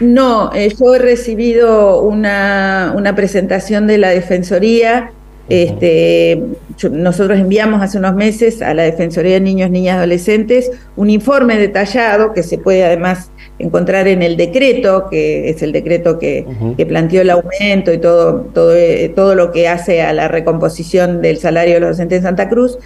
No, 0.01 0.51
eh, 0.55 0.75
yo 0.81 0.95
he 0.95 0.99
recibido 0.99 2.01
una, 2.01 2.95
una, 2.97 3.15
presentación 3.15 3.87
de 3.87 3.99
la 3.99 4.09
Defensoría. 4.09 5.11
Este, 5.51 6.43
nosotros 6.91 7.39
enviamos 7.39 7.83
hace 7.83 7.99
unos 7.99 8.15
meses 8.15 8.63
a 8.63 8.73
la 8.73 8.83
Defensoría 8.85 9.35
de 9.35 9.41
Niños, 9.41 9.71
Niñas 9.71 9.95
y 9.95 9.99
Adolescentes 9.99 10.71
un 10.97 11.11
informe 11.11 11.57
detallado 11.57 12.33
que 12.33 12.43
se 12.43 12.57
puede 12.57 12.85
además 12.85 13.31
encontrar 13.59 14.07
en 14.09 14.23
el 14.23 14.37
decreto, 14.37 15.09
que 15.11 15.49
es 15.51 15.63
el 15.63 15.73
decreto 15.73 16.19
que, 16.19 16.47
planteó 16.89 17.23
el 17.23 17.31
aumento 17.31 17.93
y 17.93 17.99
todo, 17.99 18.43
todo, 18.53 18.75
eh, 18.75 19.13
todo 19.15 19.35
lo 19.35 19.53
que 19.53 19.69
hace 19.69 20.03
a 20.03 20.13
la 20.13 20.29
recomposición 20.29 21.23
del 21.23 21.39
salario 21.39 21.75
de 21.75 21.81
los 21.81 21.91
docentes 21.91 22.19
en 22.19 22.25
Santa 22.25 22.49
Cruz. 22.49 22.79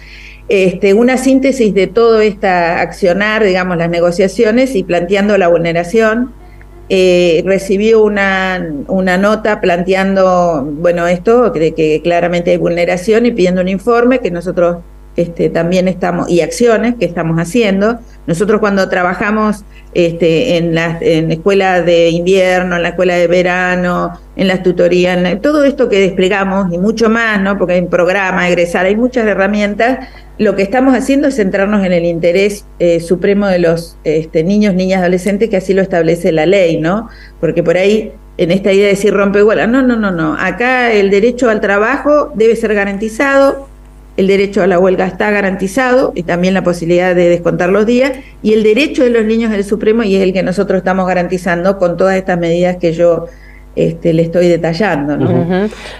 Este, 0.49 0.93
una 0.93 1.17
síntesis 1.17 1.73
de 1.73 1.87
todo 1.87 2.19
esta 2.19 2.81
accionar, 2.81 3.43
digamos, 3.43 3.77
las 3.77 3.89
negociaciones 3.89 4.75
y 4.75 4.83
planteando 4.83 5.37
la 5.37 5.47
vulneración 5.47 6.33
eh, 6.89 7.41
recibió 7.45 8.03
una, 8.03 8.67
una, 8.87 9.17
nota 9.17 9.61
planteando, 9.61 10.67
bueno, 10.69 11.07
esto, 11.07 11.51
de 11.51 11.73
que 11.73 12.01
claramente 12.03 12.51
hay 12.51 12.57
vulneración 12.57 13.25
y 13.25 13.31
pidiendo 13.31 13.61
un 13.61 13.69
informe 13.69 14.19
que 14.19 14.29
nosotros 14.29 14.79
este, 15.15 15.49
también 15.49 15.87
estamos, 15.87 16.29
y 16.29 16.41
acciones 16.41 16.95
que 16.95 17.05
estamos 17.05 17.37
haciendo. 17.37 17.99
Nosotros 18.27 18.59
cuando 18.59 18.89
trabajamos 18.89 19.63
este, 19.93 20.57
en 20.57 20.73
la 20.73 20.97
en 21.01 21.31
escuela 21.31 21.81
de 21.81 22.09
invierno, 22.09 22.75
en 22.77 22.83
la 22.83 22.89
escuela 22.89 23.15
de 23.15 23.27
verano, 23.27 24.19
en 24.35 24.47
las 24.47 24.63
tutorías, 24.63 25.19
todo 25.41 25.63
esto 25.63 25.89
que 25.89 25.99
desplegamos 25.99 26.73
y 26.73 26.77
mucho 26.77 27.09
más, 27.09 27.41
¿no? 27.41 27.57
porque 27.57 27.73
hay 27.73 27.81
un 27.81 27.89
programa, 27.89 28.47
egresar, 28.47 28.85
hay 28.85 28.95
muchas 28.95 29.27
herramientas, 29.27 30.07
lo 30.41 30.55
que 30.55 30.63
estamos 30.63 30.95
haciendo 30.95 31.27
es 31.27 31.35
centrarnos 31.35 31.85
en 31.85 31.93
el 31.93 32.03
interés 32.03 32.65
eh, 32.79 32.99
supremo 32.99 33.45
de 33.47 33.59
los 33.59 33.97
este, 34.03 34.43
niños, 34.43 34.73
niñas, 34.73 35.01
adolescentes, 35.01 35.49
que 35.49 35.57
así 35.57 35.73
lo 35.73 35.83
establece 35.83 36.31
la 36.31 36.47
ley, 36.47 36.79
¿no? 36.79 37.09
Porque 37.39 37.61
por 37.61 37.77
ahí, 37.77 38.11
en 38.37 38.49
esta 38.49 38.73
idea 38.73 38.85
de 38.85 38.93
decir 38.93 39.13
rompe 39.13 39.37
igual, 39.37 39.71
no, 39.71 39.83
no, 39.83 39.97
no, 39.97 40.09
no. 40.09 40.35
Acá 40.39 40.91
el 40.93 41.11
derecho 41.11 41.49
al 41.49 41.61
trabajo 41.61 42.31
debe 42.33 42.55
ser 42.55 42.73
garantizado, 42.73 43.67
el 44.17 44.27
derecho 44.27 44.61
a 44.61 44.67
la 44.67 44.77
huelga 44.77 45.07
está 45.07 45.31
garantizado 45.31 46.11
y 46.15 46.23
también 46.23 46.53
la 46.53 46.63
posibilidad 46.63 47.15
de 47.15 47.29
descontar 47.29 47.69
los 47.69 47.85
días, 47.85 48.13
y 48.43 48.53
el 48.53 48.63
derecho 48.63 49.03
de 49.03 49.09
los 49.09 49.25
niños 49.25 49.51
es 49.51 49.59
el 49.59 49.63
supremo 49.63 50.03
y 50.03 50.15
es 50.15 50.23
el 50.23 50.33
que 50.33 50.43
nosotros 50.43 50.77
estamos 50.77 51.07
garantizando 51.07 51.77
con 51.77 51.97
todas 51.97 52.17
estas 52.17 52.37
medidas 52.37 52.77
que 52.77 52.93
yo 52.93 53.27
este, 53.75 54.13
le 54.13 54.23
estoy 54.23 54.47
detallando. 54.49 55.17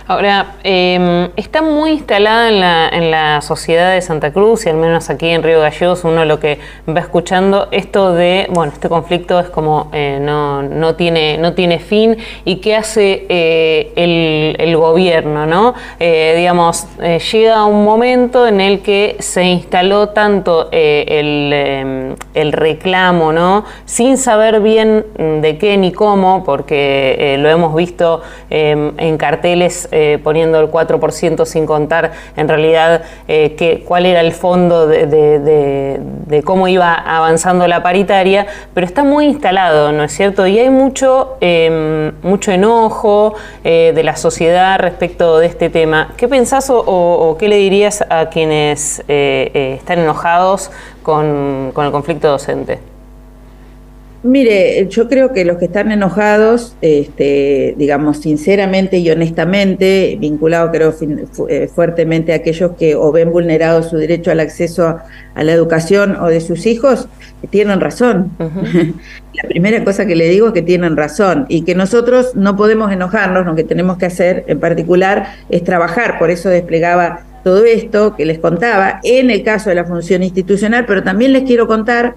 Ahora, 0.07 0.55
em, 0.63 1.29
está 1.37 1.61
muy 1.61 1.91
instalada 1.91 2.49
en 2.91 3.11
la, 3.11 3.39
sociedad 3.41 3.93
de 3.93 4.01
Santa 4.01 4.31
Cruz 4.31 4.65
y 4.65 4.69
al 4.69 4.75
menos 4.75 5.09
aquí 5.09 5.29
en 5.29 5.41
Río 5.41 5.61
Gallegos 5.61 6.03
uno 6.03 6.25
lo 6.25 6.39
que 6.39 6.59
va 6.87 6.99
escuchando 6.99 7.69
esto 7.71 8.13
de, 8.13 8.47
bueno, 8.49 8.71
este 8.73 8.89
conflicto 8.89 9.39
es 9.39 9.47
como 9.47 9.89
eh, 9.93 10.19
no, 10.21 10.61
no, 10.61 10.95
tiene, 10.95 11.37
no 11.37 11.53
tiene 11.53 11.79
fin 11.79 12.17
y 12.45 12.57
qué 12.57 12.75
hace 12.75 13.25
eh, 13.29 13.91
el, 13.95 14.75
gobierno, 14.75 15.45
¿no? 15.45 15.75
Eh, 15.99 16.33
digamos, 16.37 16.87
llega 17.31 17.65
un 17.65 17.83
momento 17.83 18.47
en 18.47 18.61
el 18.61 18.79
que 18.79 19.17
se 19.19 19.43
instaló 19.43 20.09
tanto 20.09 20.69
el, 20.71 21.51
em, 21.53 22.15
el 22.33 22.51
reclamo, 22.51 23.31
¿no? 23.31 23.65
Sin 23.85 24.17
saber 24.17 24.61
bien 24.61 25.05
de 25.17 25.57
qué 25.59 25.77
ni 25.77 25.91
cómo, 25.91 26.43
porque 26.43 27.35
lo 27.39 27.49
hemos 27.49 27.60
hemos 27.61 27.75
visto 27.75 28.21
em, 28.49 28.93
en 28.97 29.17
carteles 29.17 29.87
eh, 29.91 30.19
poniendo 30.23 30.59
el 30.59 30.69
4% 30.71 31.45
sin 31.45 31.65
contar 31.67 32.11
en 32.35 32.47
realidad 32.47 33.03
eh, 33.27 33.83
cuál 33.87 34.07
era 34.07 34.21
el 34.21 34.31
fondo 34.31 34.87
de, 34.87 36.41
cómo 36.43 36.67
iba 36.67 36.93
avanzando 36.93 37.67
la 37.67 37.83
paritaria, 37.83 38.47
pero 38.73 38.85
está 38.85 39.03
muy 39.03 39.25
instalado, 39.25 39.91
¿no 39.91 40.03
es 40.03 40.11
cierto? 40.11 40.47
Y 40.47 40.57
hay 40.57 40.69
mucho, 40.69 41.37
em, 41.39 42.13
mucho 42.23 42.51
enojo 42.51 43.35
eh, 43.63 43.91
de 43.93 44.03
la 44.03 44.15
sociedad 44.15 44.79
respecto 44.79 45.37
de 45.37 45.45
este 45.47 45.69
tema. 45.69 46.13
¿Qué 46.17 46.27
pensás 46.27 46.71
o, 46.71 47.35
qué 47.39 47.47
le 47.47 47.57
dirías 47.57 48.03
a 48.09 48.29
quienes 48.29 49.03
están 49.07 49.99
enojados 49.99 50.71
con 51.03 51.73
el 51.75 51.91
conflicto 51.91 52.27
docente? 52.27 52.90
Mire, 54.23 54.87
yo 54.87 55.09
creo 55.09 55.33
que 55.33 55.45
los 55.45 55.57
que 55.57 55.65
están 55.65 55.91
enojados, 55.91 56.75
este, 56.81 57.73
digamos, 57.75 58.17
sinceramente 58.17 58.99
y 58.99 59.09
honestamente, 59.09 60.15
vinculado 60.19 60.69
creo 60.69 60.93
eh, 61.49 61.67
fuertemente 61.73 62.31
a 62.31 62.35
aquellos 62.35 62.73
que 62.77 62.93
o 62.95 63.11
ven 63.11 63.31
vulnerado 63.31 63.81
su 63.81 63.97
derecho 63.97 64.29
al 64.29 64.39
acceso 64.39 64.99
a 65.33 65.43
la 65.43 65.51
educación 65.51 66.17
o 66.17 66.27
de 66.27 66.39
sus 66.39 66.67
hijos, 66.67 67.07
tienen 67.49 67.81
razón. 67.81 68.31
la 68.37 69.49
primera 69.49 69.83
cosa 69.83 70.05
que 70.05 70.15
le 70.15 70.29
digo 70.29 70.47
es 70.47 70.53
que 70.53 70.61
tienen 70.61 70.95
razón 70.97 71.47
y 71.49 71.63
que 71.63 71.73
nosotros 71.73 72.35
no 72.35 72.55
podemos 72.55 72.91
enojarnos, 72.91 73.43
lo 73.47 73.55
que 73.55 73.63
tenemos 73.63 73.97
que 73.97 74.05
hacer 74.05 74.43
en 74.45 74.59
particular 74.59 75.33
es 75.49 75.63
trabajar, 75.63 76.19
por 76.19 76.29
eso 76.29 76.47
desplegaba 76.47 77.21
todo 77.43 77.65
esto 77.65 78.15
que 78.15 78.25
les 78.25 78.37
contaba 78.37 78.99
en 79.03 79.31
el 79.31 79.41
caso 79.41 79.71
de 79.71 79.77
la 79.77 79.85
función 79.85 80.21
institucional, 80.21 80.85
pero 80.85 81.01
también 81.01 81.33
les 81.33 81.41
quiero 81.41 81.65
contar 81.65 82.13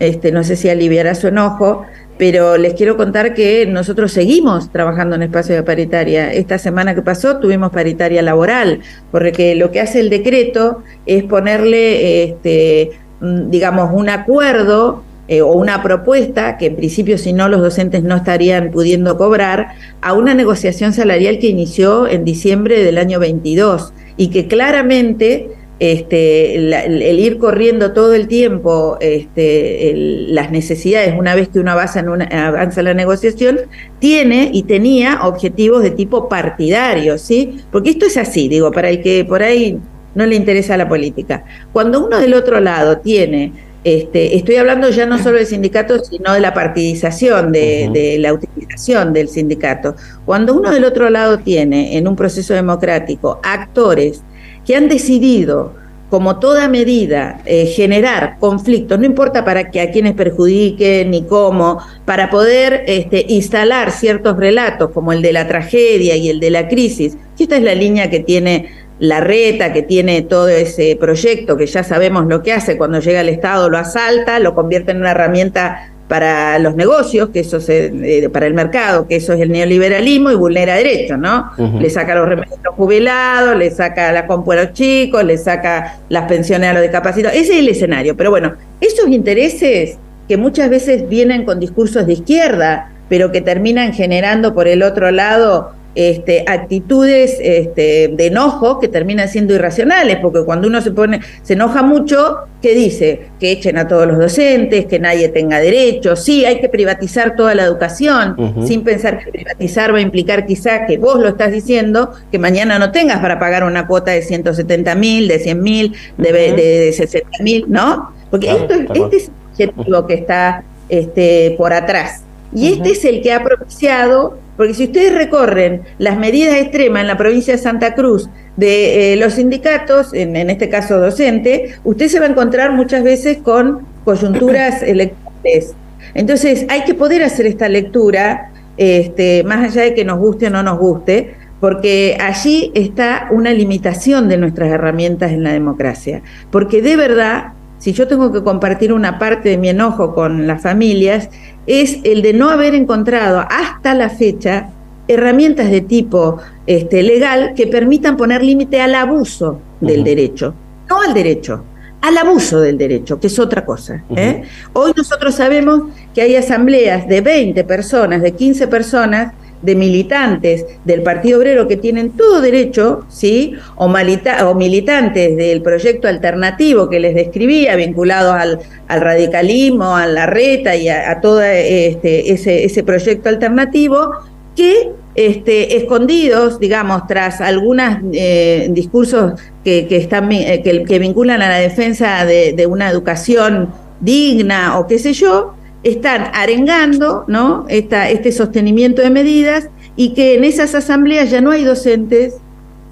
este, 0.00 0.32
no 0.32 0.42
sé 0.42 0.56
si 0.56 0.68
aliviará 0.68 1.14
su 1.14 1.28
enojo, 1.28 1.84
pero 2.18 2.56
les 2.58 2.74
quiero 2.74 2.96
contar 2.96 3.32
que 3.34 3.66
nosotros 3.66 4.12
seguimos 4.12 4.70
trabajando 4.72 5.14
en 5.14 5.22
espacio 5.22 5.54
de 5.54 5.62
paritaria. 5.62 6.32
Esta 6.32 6.58
semana 6.58 6.94
que 6.94 7.02
pasó 7.02 7.38
tuvimos 7.38 7.70
paritaria 7.70 8.20
laboral, 8.22 8.80
porque 9.12 9.54
lo 9.54 9.70
que 9.70 9.80
hace 9.80 10.00
el 10.00 10.10
decreto 10.10 10.82
es 11.06 11.24
ponerle, 11.24 12.24
este, 12.24 12.90
mm, 13.20 13.50
digamos, 13.50 13.90
un 13.92 14.08
acuerdo 14.08 15.02
eh, 15.28 15.42
o 15.42 15.52
una 15.52 15.82
propuesta, 15.82 16.58
que 16.58 16.66
en 16.66 16.76
principio 16.76 17.16
si 17.16 17.32
no 17.32 17.48
los 17.48 17.60
docentes 17.60 18.02
no 18.02 18.16
estarían 18.16 18.70
pudiendo 18.70 19.16
cobrar, 19.16 19.68
a 20.00 20.12
una 20.12 20.34
negociación 20.34 20.92
salarial 20.92 21.38
que 21.38 21.46
inició 21.46 22.08
en 22.08 22.24
diciembre 22.24 22.82
del 22.82 22.98
año 22.98 23.20
22 23.20 23.92
y 24.16 24.28
que 24.28 24.48
claramente 24.48 25.50
este, 25.80 26.56
el, 26.56 27.18
ir 27.18 27.38
corriendo 27.38 27.92
todo 27.92 28.14
el 28.14 28.28
tiempo 28.28 28.98
este, 29.00 29.92
las 30.28 30.52
necesidades 30.52 31.14
una 31.18 31.34
vez 31.34 31.48
que 31.48 31.58
uno 31.58 31.72
avanza 31.72 32.00
en, 32.00 32.10
una, 32.10 32.26
avanza 32.26 32.82
la 32.82 32.92
negociación, 32.92 33.60
tiene 33.98 34.50
y 34.52 34.64
tenía 34.64 35.20
objetivos 35.22 35.82
de 35.82 35.90
tipo 35.90 36.28
partidario, 36.28 37.16
¿sí? 37.16 37.62
Porque 37.72 37.90
esto 37.90 38.06
es 38.06 38.18
así, 38.18 38.48
digo, 38.48 38.70
para 38.70 38.90
el 38.90 39.02
que 39.02 39.24
por 39.24 39.42
ahí 39.42 39.78
no 40.14 40.26
le 40.26 40.36
interesa 40.36 40.76
la 40.76 40.86
política. 40.86 41.44
Cuando 41.72 42.04
uno 42.04 42.20
del 42.20 42.34
otro 42.34 42.60
lado 42.60 42.98
tiene 42.98 43.52
este, 43.82 44.36
estoy 44.36 44.56
hablando 44.56 44.90
ya 44.90 45.06
no 45.06 45.16
solo 45.16 45.38
del 45.38 45.46
sindicato, 45.46 46.04
sino 46.04 46.34
de 46.34 46.40
la 46.40 46.52
partidización, 46.52 47.50
de, 47.50 47.88
de, 47.90 48.18
la 48.18 48.34
utilización 48.34 49.14
del 49.14 49.30
sindicato. 49.30 49.96
Cuando 50.26 50.52
uno 50.52 50.70
del 50.70 50.84
otro 50.84 51.08
lado 51.08 51.38
tiene 51.38 51.96
en 51.96 52.06
un 52.06 52.14
proceso 52.14 52.52
democrático 52.52 53.40
actores 53.42 54.22
que 54.66 54.76
han 54.76 54.88
decidido, 54.88 55.74
como 56.10 56.38
toda 56.40 56.68
medida, 56.68 57.40
eh, 57.44 57.66
generar 57.66 58.36
conflictos, 58.38 58.98
no 58.98 59.06
importa 59.06 59.44
para 59.44 59.70
que 59.70 59.80
a 59.80 59.90
quienes 59.90 60.14
perjudique 60.14 61.06
ni 61.08 61.22
cómo, 61.24 61.78
para 62.04 62.30
poder 62.30 62.84
este, 62.86 63.24
instalar 63.28 63.92
ciertos 63.92 64.36
relatos 64.36 64.90
como 64.90 65.12
el 65.12 65.22
de 65.22 65.32
la 65.32 65.46
tragedia 65.46 66.16
y 66.16 66.28
el 66.28 66.40
de 66.40 66.50
la 66.50 66.68
crisis, 66.68 67.16
y 67.38 67.44
esta 67.44 67.56
es 67.56 67.62
la 67.62 67.74
línea 67.74 68.10
que 68.10 68.20
tiene 68.20 68.68
la 69.00 69.20
reta, 69.20 69.72
que 69.72 69.82
tiene 69.82 70.22
todo 70.22 70.48
ese 70.48 70.94
proyecto, 71.00 71.56
que 71.56 71.66
ya 71.66 71.82
sabemos 71.82 72.26
lo 72.26 72.42
que 72.42 72.52
hace 72.52 72.76
cuando 72.76 73.00
llega 73.00 73.20
al 73.20 73.30
Estado, 73.30 73.70
lo 73.70 73.78
asalta, 73.78 74.38
lo 74.38 74.54
convierte 74.54 74.90
en 74.90 74.98
una 74.98 75.12
herramienta 75.12 75.89
para 76.10 76.58
los 76.58 76.74
negocios, 76.74 77.28
que 77.28 77.38
eso 77.38 77.58
es 77.58 77.70
eh, 77.70 78.28
para 78.32 78.48
el 78.48 78.52
mercado, 78.52 79.06
que 79.06 79.14
eso 79.14 79.32
es 79.32 79.40
el 79.40 79.52
neoliberalismo 79.52 80.32
y 80.32 80.34
vulnera 80.34 80.74
derechos, 80.74 81.16
¿no? 81.16 81.52
Le 81.78 81.88
saca 81.88 82.16
los 82.16 82.28
remedios 82.28 82.58
jubilados, 82.76 83.56
le 83.56 83.70
saca 83.70 84.10
la 84.10 84.26
compu 84.26 84.50
a 84.50 84.56
los 84.56 84.72
chicos, 84.72 85.22
le 85.22 85.38
saca 85.38 86.00
las 86.08 86.24
pensiones 86.24 86.70
a 86.70 86.72
los 86.72 86.82
discapacitados. 86.82 87.38
Ese 87.38 87.52
es 87.52 87.58
el 87.60 87.68
escenario. 87.68 88.16
Pero 88.16 88.30
bueno, 88.30 88.54
esos 88.80 89.08
intereses 89.08 89.98
que 90.26 90.36
muchas 90.36 90.68
veces 90.68 91.08
vienen 91.08 91.44
con 91.44 91.60
discursos 91.60 92.04
de 92.08 92.14
izquierda, 92.14 92.90
pero 93.08 93.30
que 93.30 93.40
terminan 93.40 93.92
generando 93.92 94.52
por 94.52 94.66
el 94.66 94.82
otro 94.82 95.12
lado 95.12 95.74
este, 95.94 96.44
actitudes 96.46 97.38
este, 97.40 98.08
de 98.12 98.26
enojo 98.26 98.78
que 98.78 98.88
terminan 98.88 99.28
siendo 99.28 99.54
irracionales, 99.54 100.18
porque 100.22 100.44
cuando 100.44 100.68
uno 100.68 100.80
se 100.80 100.92
pone, 100.92 101.20
se 101.42 101.54
enoja 101.54 101.82
mucho, 101.82 102.38
¿qué 102.62 102.74
dice? 102.74 103.28
Que 103.40 103.52
echen 103.52 103.76
a 103.76 103.88
todos 103.88 104.06
los 104.06 104.18
docentes, 104.18 104.86
que 104.86 104.98
nadie 104.98 105.28
tenga 105.28 105.58
derecho, 105.58 106.14
sí, 106.14 106.44
hay 106.44 106.60
que 106.60 106.68
privatizar 106.68 107.34
toda 107.34 107.54
la 107.54 107.64
educación, 107.64 108.36
sin 108.64 108.84
pensar 108.84 109.18
que 109.18 109.30
privatizar 109.30 109.92
va 109.92 109.98
a 109.98 110.02
implicar 110.02 110.46
quizá 110.46 110.86
que 110.86 110.98
vos 110.98 111.18
lo 111.18 111.28
estás 111.28 111.50
diciendo, 111.50 112.12
que 112.30 112.38
mañana 112.38 112.78
no 112.78 112.92
tengas 112.92 113.18
para 113.18 113.38
pagar 113.38 113.64
una 113.64 113.86
cuota 113.86 114.12
de 114.12 114.22
170 114.22 114.94
mil, 114.94 115.28
de 115.28 115.38
100 115.38 115.62
mil, 115.62 115.94
de, 116.16 116.92
60 116.96 117.42
mil, 117.42 117.64
¿no? 117.68 118.12
Porque 118.30 118.50
esto, 118.50 118.74
este 118.74 119.16
es 119.16 119.30
el 119.58 119.68
objetivo 119.70 120.06
que 120.06 120.14
está 120.14 120.62
este, 120.88 121.54
por 121.58 121.72
atrás. 121.72 122.22
Y 122.52 122.72
este 122.72 122.90
es 122.90 123.04
el 123.04 123.22
que 123.22 123.32
ha 123.32 123.42
propiciado 123.42 124.38
porque 124.60 124.74
si 124.74 124.84
ustedes 124.84 125.14
recorren 125.14 125.84
las 125.96 126.18
medidas 126.18 126.54
extremas 126.56 127.00
en 127.00 127.06
la 127.06 127.16
provincia 127.16 127.54
de 127.54 127.58
Santa 127.58 127.94
Cruz 127.94 128.28
de 128.58 129.14
eh, 129.14 129.16
los 129.16 129.32
sindicatos, 129.32 130.12
en, 130.12 130.36
este 130.36 130.68
caso 130.68 131.00
docente, 131.00 131.76
usted 131.82 132.08
se 132.08 132.20
va 132.20 132.26
a 132.26 132.28
encontrar 132.28 132.72
muchas 132.72 133.02
veces 133.02 133.38
con 133.38 133.86
coyunturas 134.04 134.82
electorales. 134.86 135.74
Entonces, 136.12 136.66
hay 136.68 136.84
que 136.84 136.92
poder 136.92 137.22
hacer 137.22 137.46
esta 137.46 137.70
lectura, 137.70 138.52
este, 138.76 139.44
más 139.44 139.64
allá 139.64 139.80
de 139.80 139.94
que 139.94 140.04
nos 140.04 140.18
guste 140.18 140.48
o 140.48 140.50
no 140.50 140.62
nos 140.62 140.78
guste, 140.78 141.36
porque 141.58 142.18
allí 142.20 142.70
está 142.74 143.28
una 143.30 143.54
limitación 143.54 144.28
de 144.28 144.36
nuestras 144.36 144.70
herramientas 144.70 145.32
en 145.32 145.42
la 145.42 145.54
democracia. 145.54 146.20
Porque 146.50 146.82
de 146.82 146.96
verdad, 146.96 147.54
si 147.78 147.94
yo 147.94 148.06
tengo 148.06 148.30
que 148.30 148.42
compartir 148.42 148.92
una 148.92 149.18
parte 149.18 149.48
de 149.48 149.56
mi 149.56 149.70
enojo 149.70 150.14
con 150.14 150.46
las 150.46 150.60
familias, 150.60 151.30
es 151.70 152.00
el 152.02 152.20
de 152.22 152.32
no 152.32 152.50
haber 152.50 152.74
encontrado 152.74 153.46
hasta 153.48 153.94
la 153.94 154.10
fecha 154.10 154.70
herramientas 155.06 155.70
de 155.70 155.82
tipo 155.82 156.38
este, 156.66 157.04
legal 157.04 157.52
que 157.54 157.68
permitan 157.68 158.16
poner 158.16 158.42
límite 158.42 158.80
al 158.80 158.96
abuso 158.96 159.60
del 159.80 160.02
derecho, 160.02 160.52
no 160.88 161.00
al 161.00 161.14
derecho, 161.14 161.62
al 162.00 162.18
abuso 162.18 162.60
del 162.60 162.76
derecho, 162.76 163.20
que 163.20 163.28
es 163.28 163.38
otra 163.38 163.64
cosa. 163.64 164.02
¿eh? 164.16 164.42
Hoy 164.72 164.92
nosotros 164.96 165.36
sabemos 165.36 165.82
que 166.12 166.22
hay 166.22 166.34
asambleas 166.34 167.06
de 167.06 167.20
20 167.20 167.62
personas, 167.62 168.20
de 168.20 168.32
15 168.32 168.66
personas, 168.66 169.32
de 169.62 169.74
militantes 169.74 170.64
del 170.84 171.02
Partido 171.02 171.38
Obrero 171.38 171.68
que 171.68 171.76
tienen 171.76 172.10
todo 172.10 172.40
derecho, 172.40 173.04
¿sí? 173.08 173.54
O, 173.76 173.86
o 173.86 174.54
militantes 174.54 175.36
del 175.36 175.62
proyecto 175.62 176.08
alternativo 176.08 176.88
que 176.88 177.00
les 177.00 177.14
describía, 177.14 177.76
vinculados 177.76 178.34
al, 178.34 178.60
radicalismo, 178.88 179.96
a 179.96 180.06
la 180.06 180.26
reta 180.26 180.76
y 180.76 180.88
a, 180.88 181.20
todo 181.20 181.42
este, 181.42 182.32
ese, 182.32 182.64
ese 182.64 182.82
proyecto 182.82 183.28
alternativo, 183.28 184.12
que 184.56 184.90
este, 185.14 185.76
escondidos, 185.76 186.60
digamos, 186.60 187.06
tras 187.06 187.40
algunos 187.40 187.98
eh, 188.12 188.68
discursos 188.70 189.40
que, 189.64 189.86
están, 189.90 190.30
eh, 190.32 190.62
que, 190.62 190.98
vinculan 190.98 191.42
a 191.42 191.48
la 191.48 191.58
defensa 191.58 192.24
de, 192.24 192.66
una 192.66 192.88
educación 192.88 193.72
digna 194.00 194.78
o 194.78 194.86
qué 194.86 194.98
sé 194.98 195.12
yo, 195.12 195.54
están 195.82 196.30
arengando 196.34 197.24
¿no? 197.26 197.64
este 197.68 198.32
sostenimiento 198.32 199.02
de 199.02 199.10
medidas 199.10 199.68
y 199.96 200.14
que 200.14 200.34
en 200.34 200.44
esas 200.44 200.74
asambleas 200.74 201.30
ya 201.30 201.40
no 201.40 201.50
hay 201.50 201.64
docentes, 201.64 202.34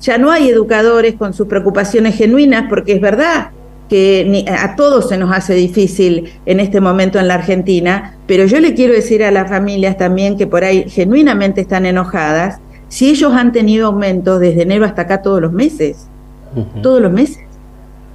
ya 0.01 0.19
no 0.19 0.31
hay 0.31 0.49
educadores 0.49 1.15
con 1.15 1.35
sus 1.35 1.47
preocupaciones 1.47 2.17
genuinas, 2.17 2.67
porque 2.69 2.93
es 2.93 3.01
verdad, 3.01 3.51
que 3.89 4.45
a 4.47 4.77
todos 4.77 5.09
se 5.09 5.17
nos 5.17 5.35
hace 5.35 5.55
difícil 5.55 6.31
en 6.47 6.61
este 6.61 6.81
momento 6.81 7.19
en 7.19 7.27
la 7.27 7.35
Argentina, 7.35 8.17
pero 8.27 8.45
yo 8.45 8.61
le 8.61 8.75
quiero 8.75 8.93
decir 8.93 9.25
a 9.25 9.31
las 9.31 9.49
familias 9.49 9.97
también 9.97 10.37
que 10.37 10.47
por 10.47 10.63
ahí 10.63 10.89
genuinamente 10.89 11.63
están 11.63 11.87
enojadas, 11.87 12.61
si 12.89 13.11
ellos 13.11 13.33
han 13.33 13.53
tenido 13.53 13.87
aumentos 13.87 14.41
desde 14.41 14.63
enero 14.63 14.85
hasta 14.85 15.03
acá 15.03 15.23
todos 15.23 15.41
los 15.41 15.53
meses, 15.53 16.09
todos 16.83 17.01
los 17.01 17.13
meses. 17.13 17.39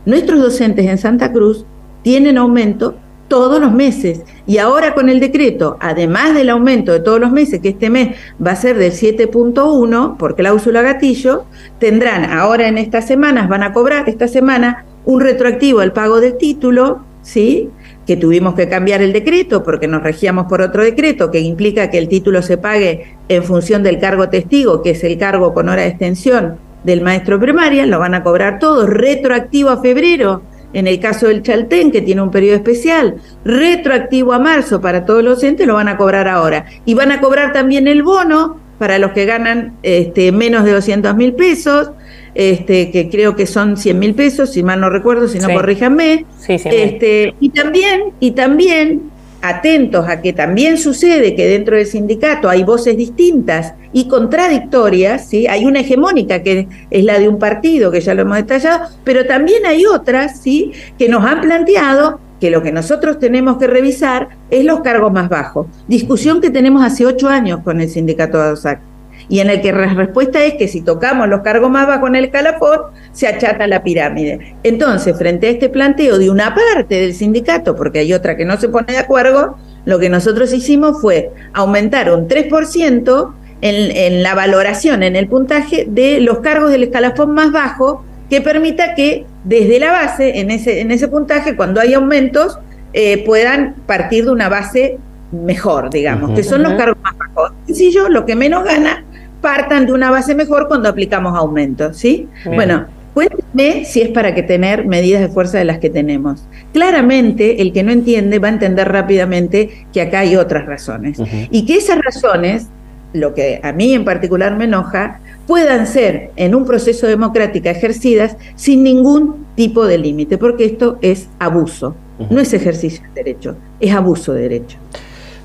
Nuestros 0.05 0.41
docentes 0.41 0.86
en 0.86 0.97
Santa 0.97 1.31
Cruz 1.31 1.65
tienen 2.01 2.38
aumento 2.38 2.95
todos 3.34 3.60
los 3.60 3.72
meses. 3.72 4.22
Y 4.46 4.60
ahora 4.60 4.93
con 4.93 5.10
el 5.10 5.19
decreto, 5.19 5.76
además 5.80 6.36
del 6.36 6.52
aumento 6.52 6.91
de 6.91 7.00
todos 7.00 7.19
los 7.19 7.32
meses, 7.32 7.62
que 7.62 7.69
este 7.69 7.89
mes 7.89 8.15
va 8.46 8.52
a 8.52 8.56
ser 8.56 8.78
del 8.78 8.91
7.1 8.91 10.17
por 10.17 10.36
cláusula 10.36 10.84
gatillo, 10.84 11.46
tendrán 11.80 12.26
ahora 12.26 12.67
en 12.67 12.78
estas 12.78 13.08
semanas, 13.08 13.50
van 13.50 13.63
a 13.63 13.74
cobrar 13.74 14.08
esta 14.08 14.28
semana 14.28 14.86
un 15.06 15.19
retroactivo 15.19 15.80
al 15.80 15.93
pago 15.93 16.19
del 16.19 16.38
título, 16.38 17.00
¿sí? 17.24 17.72
que 18.06 18.17
tuvimos 18.17 18.54
que 18.54 18.69
cambiar 18.69 19.02
el 19.02 19.13
decreto 19.13 19.63
porque 19.63 19.88
nos 19.88 20.04
regíamos 20.04 20.46
por 20.46 20.62
otro 20.62 20.84
decreto 20.84 21.32
que 21.32 21.39
implica 21.39 21.89
que 21.89 21.98
el 21.98 22.10
título 22.10 22.43
se 22.43 22.60
pague 22.60 23.15
en 23.30 23.43
función 23.43 23.82
del 23.82 23.98
cargo 23.98 24.30
testigo, 24.30 24.84
que 24.84 24.91
es 24.91 25.04
el 25.04 25.17
cargo 25.17 25.56
con 25.56 25.69
hora 25.69 25.82
de 25.82 25.88
extensión 25.88 26.58
del 26.84 27.02
maestro 27.02 27.39
primaria, 27.39 27.88
lo 27.88 27.98
van 27.98 28.13
a 28.13 28.22
cobrar 28.22 28.60
todos, 28.60 28.88
retroactivo 28.88 29.72
a 29.72 29.82
febrero, 29.82 30.43
en 30.73 30.88
el 30.88 30.99
caso 30.99 31.27
del 31.27 31.43
Chaltén, 31.43 31.91
que 31.91 32.01
tiene 32.01 32.21
un 32.21 32.31
periodo 32.31 32.55
especial, 32.55 33.15
retroactivo 33.45 34.33
a 34.33 34.39
marzo 34.39 34.81
para 34.81 35.05
todos 35.05 35.23
los 35.23 35.36
docentes, 35.36 35.67
lo 35.67 35.75
van 35.75 35.88
a 35.88 35.97
cobrar 35.97 36.27
ahora. 36.27 36.65
Y 36.86 36.93
van 36.93 37.12
a 37.12 37.21
cobrar 37.21 37.53
también 37.53 37.88
el 37.88 38.03
bono 38.03 38.57
para 38.79 38.99
los 38.99 39.12
que 39.12 39.25
ganan 39.25 39.77
este, 39.83 40.31
menos 40.31 40.65
de 40.65 40.71
200 40.73 41.15
mil 41.15 41.33
pesos, 41.33 41.91
este, 42.36 42.91
que 42.91 43.09
creo 43.09 43.36
que 43.36 43.45
son 43.45 43.77
100 43.77 43.99
mil 43.99 44.15
pesos, 44.15 44.51
si 44.51 44.63
mal 44.63 44.81
no 44.81 44.89
recuerdo, 44.89 45.27
si 45.27 45.39
no 45.39 45.47
corríjanme. 45.53 46.25
este, 46.47 47.36
y 47.39 47.49
también, 47.49 48.01
y 48.19 48.31
también 48.31 49.12
atentos 49.43 50.08
a 50.08 50.21
que 50.21 50.32
también 50.32 50.77
sucede 50.77 51.36
que 51.36 51.45
dentro 51.45 51.75
del 51.75 51.86
sindicato 51.86 52.49
hay 52.49 52.63
voces 52.63 52.95
distintas 52.95 53.73
y 53.91 54.08
contradictorias, 54.08 55.27
¿sí? 55.27 55.47
hay 55.47 55.65
una 55.65 55.82
hegemónica 55.82 56.41
que 56.41 56.69
es 56.89 57.03
la 57.03 57.19
de 57.19 57.27
un 57.27 57.38
partido, 57.39 57.91
que 57.91 57.99
ya 57.99 58.13
lo 58.13 58.21
hemos 58.21 58.38
detallado, 58.38 58.88
pero 59.03 59.25
también 59.25 59.65
hay 59.65 59.86
otras 59.86 60.39
¿sí? 60.39 60.71
que 60.97 61.10
nos 61.10 61.25
han 61.25 61.41
planteado 61.41 62.21
que 62.39 62.51
lo 62.51 62.63
que 62.63 62.71
nosotros 62.71 63.19
tenemos 63.19 63.58
que 63.58 63.67
revisar 63.67 64.29
es 64.49 64.63
los 64.63 64.79
cargos 64.79 65.12
más 65.12 65.27
bajos. 65.27 65.67
Discusión 65.89 66.39
que 66.39 66.49
tenemos 66.49 66.82
hace 66.84 67.06
ocho 67.06 67.27
años 67.27 67.60
con 67.63 67.82
el 67.82 67.89
sindicato 67.89 68.38
de 68.38 68.43
ADOSAC 68.45 68.92
y 69.29 69.39
en 69.39 69.49
el 69.49 69.62
que 69.62 69.71
la 69.71 69.93
respuesta 69.93 70.43
es 70.43 70.55
que 70.55 70.67
si 70.67 70.81
tocamos 70.81 71.27
los 71.27 71.41
cargos 71.41 71.69
más 71.69 71.88
bajos 71.88 72.09
en 72.09 72.15
el 72.15 72.29
calafón, 72.29 72.81
se 73.12 73.27
achata 73.27 73.67
la 73.67 73.83
pirámide. 73.83 74.55
Entonces, 74.63 75.17
frente 75.17 75.47
a 75.47 75.49
este 75.51 75.69
planteo 75.69 76.17
de 76.17 76.29
una 76.29 76.53
parte 76.53 77.01
del 77.01 77.13
sindicato, 77.13 77.75
porque 77.75 77.99
hay 77.99 78.13
otra 78.13 78.36
que 78.36 78.45
no 78.45 78.57
se 78.57 78.69
pone 78.69 78.93
de 78.93 78.99
acuerdo, 78.99 79.57
lo 79.86 79.99
que 79.99 80.09
nosotros 80.09 80.53
hicimos 80.53 81.01
fue 81.01 81.31
aumentar 81.53 82.12
un 82.13 82.27
3% 82.27 83.33
en, 83.62 83.95
en 83.95 84.23
la 84.23 84.36
valoración, 84.36 85.03
en 85.03 85.15
el 85.15 85.27
puntaje 85.27 85.86
de 85.88 86.19
los 86.19 86.39
cargos 86.39 86.71
del 86.71 86.83
escalafón 86.83 87.31
más 87.33 87.51
bajo, 87.51 88.03
que 88.29 88.41
permita 88.41 88.95
que 88.95 89.25
desde 89.43 89.79
la 89.79 89.91
base, 89.91 90.39
en 90.39 90.51
ese, 90.51 90.81
en 90.81 90.91
ese 90.91 91.07
puntaje, 91.07 91.55
cuando 91.55 91.79
hay 91.79 91.93
aumentos, 91.93 92.57
eh, 92.93 93.23
puedan 93.25 93.75
partir 93.86 94.25
de 94.25 94.31
una 94.31 94.49
base 94.49 94.97
mejor, 95.31 95.89
digamos, 95.89 96.31
que 96.31 96.43
son 96.43 96.63
los 96.63 96.73
cargos 96.73 96.97
más 97.01 97.17
bajos. 97.17 97.51
Sencillo, 97.65 98.09
lo 98.09 98.25
que 98.25 98.36
menos 98.36 98.63
gana 98.63 99.03
partan 99.43 99.86
de 99.86 99.91
una 99.91 100.10
base 100.10 100.34
mejor 100.34 100.69
cuando 100.69 100.88
aplicamos 100.88 101.38
aumentos, 101.38 101.97
¿sí? 101.97 102.29
Bueno, 102.45 102.86
cuénteme 103.13 103.84
si 103.84 104.01
es 104.01 104.10
para 104.10 104.34
que 104.34 104.41
tener 104.41 104.88
medidas 104.88 105.21
de 105.21 105.27
fuerza 105.27 105.58
de 105.58 105.65
las 105.65 105.79
que 105.79 105.89
tenemos. 105.89 106.47
Claramente, 106.71 107.62
el 107.62 107.73
que 107.73 107.84
no 107.84 107.91
entiende 107.91 108.39
va 108.39 108.47
a 108.47 108.51
entender 108.51 108.89
rápidamente 108.89 109.86
que 109.91 110.01
acá 110.01 110.19
hay 110.21 110.38
otras 110.38 110.65
razones. 110.65 111.19
Y 111.51 111.65
que 111.65 111.75
esas 111.75 111.99
razones, 111.99 112.67
lo 113.12 113.34
que 113.34 113.60
a 113.62 113.73
mí 113.73 113.93
en 113.93 114.06
particular 114.06 114.56
me 114.56 114.63
enoja, 114.63 115.19
puedan 115.45 115.88
ser 115.88 116.32
en 116.38 116.56
un 116.56 116.65
proceso 116.65 117.06
democrático 117.06 117.67
ejercidas 117.67 118.38
sin 118.56 118.82
ningún 118.82 119.45
tipo 119.56 119.86
de 119.86 119.97
límite, 119.97 120.38
porque 120.38 120.63
esto 120.63 120.97
es 121.01 121.27
abuso, 121.38 121.97
no 122.29 122.39
es 122.39 122.53
ejercicio 122.53 123.03
de 123.13 123.23
derecho, 123.23 123.58
es 123.82 123.93
abuso 123.93 124.32
de 124.32 124.43
derecho. 124.43 124.77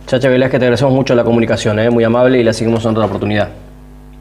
Chacha 0.07 0.29
Velázquez, 0.29 0.61
te 0.61 0.67
agradecemos 0.67 0.95
mucho 0.95 1.17
la 1.17 1.25
comunicación, 1.25 1.81
¿eh? 1.81 1.91
muy 1.91 2.05
amable 2.05 2.39
y 2.39 2.45
la 2.45 2.53
seguimos 2.53 2.85
en 2.85 2.93
otra 2.93 3.05
oportunidad. 3.07 3.68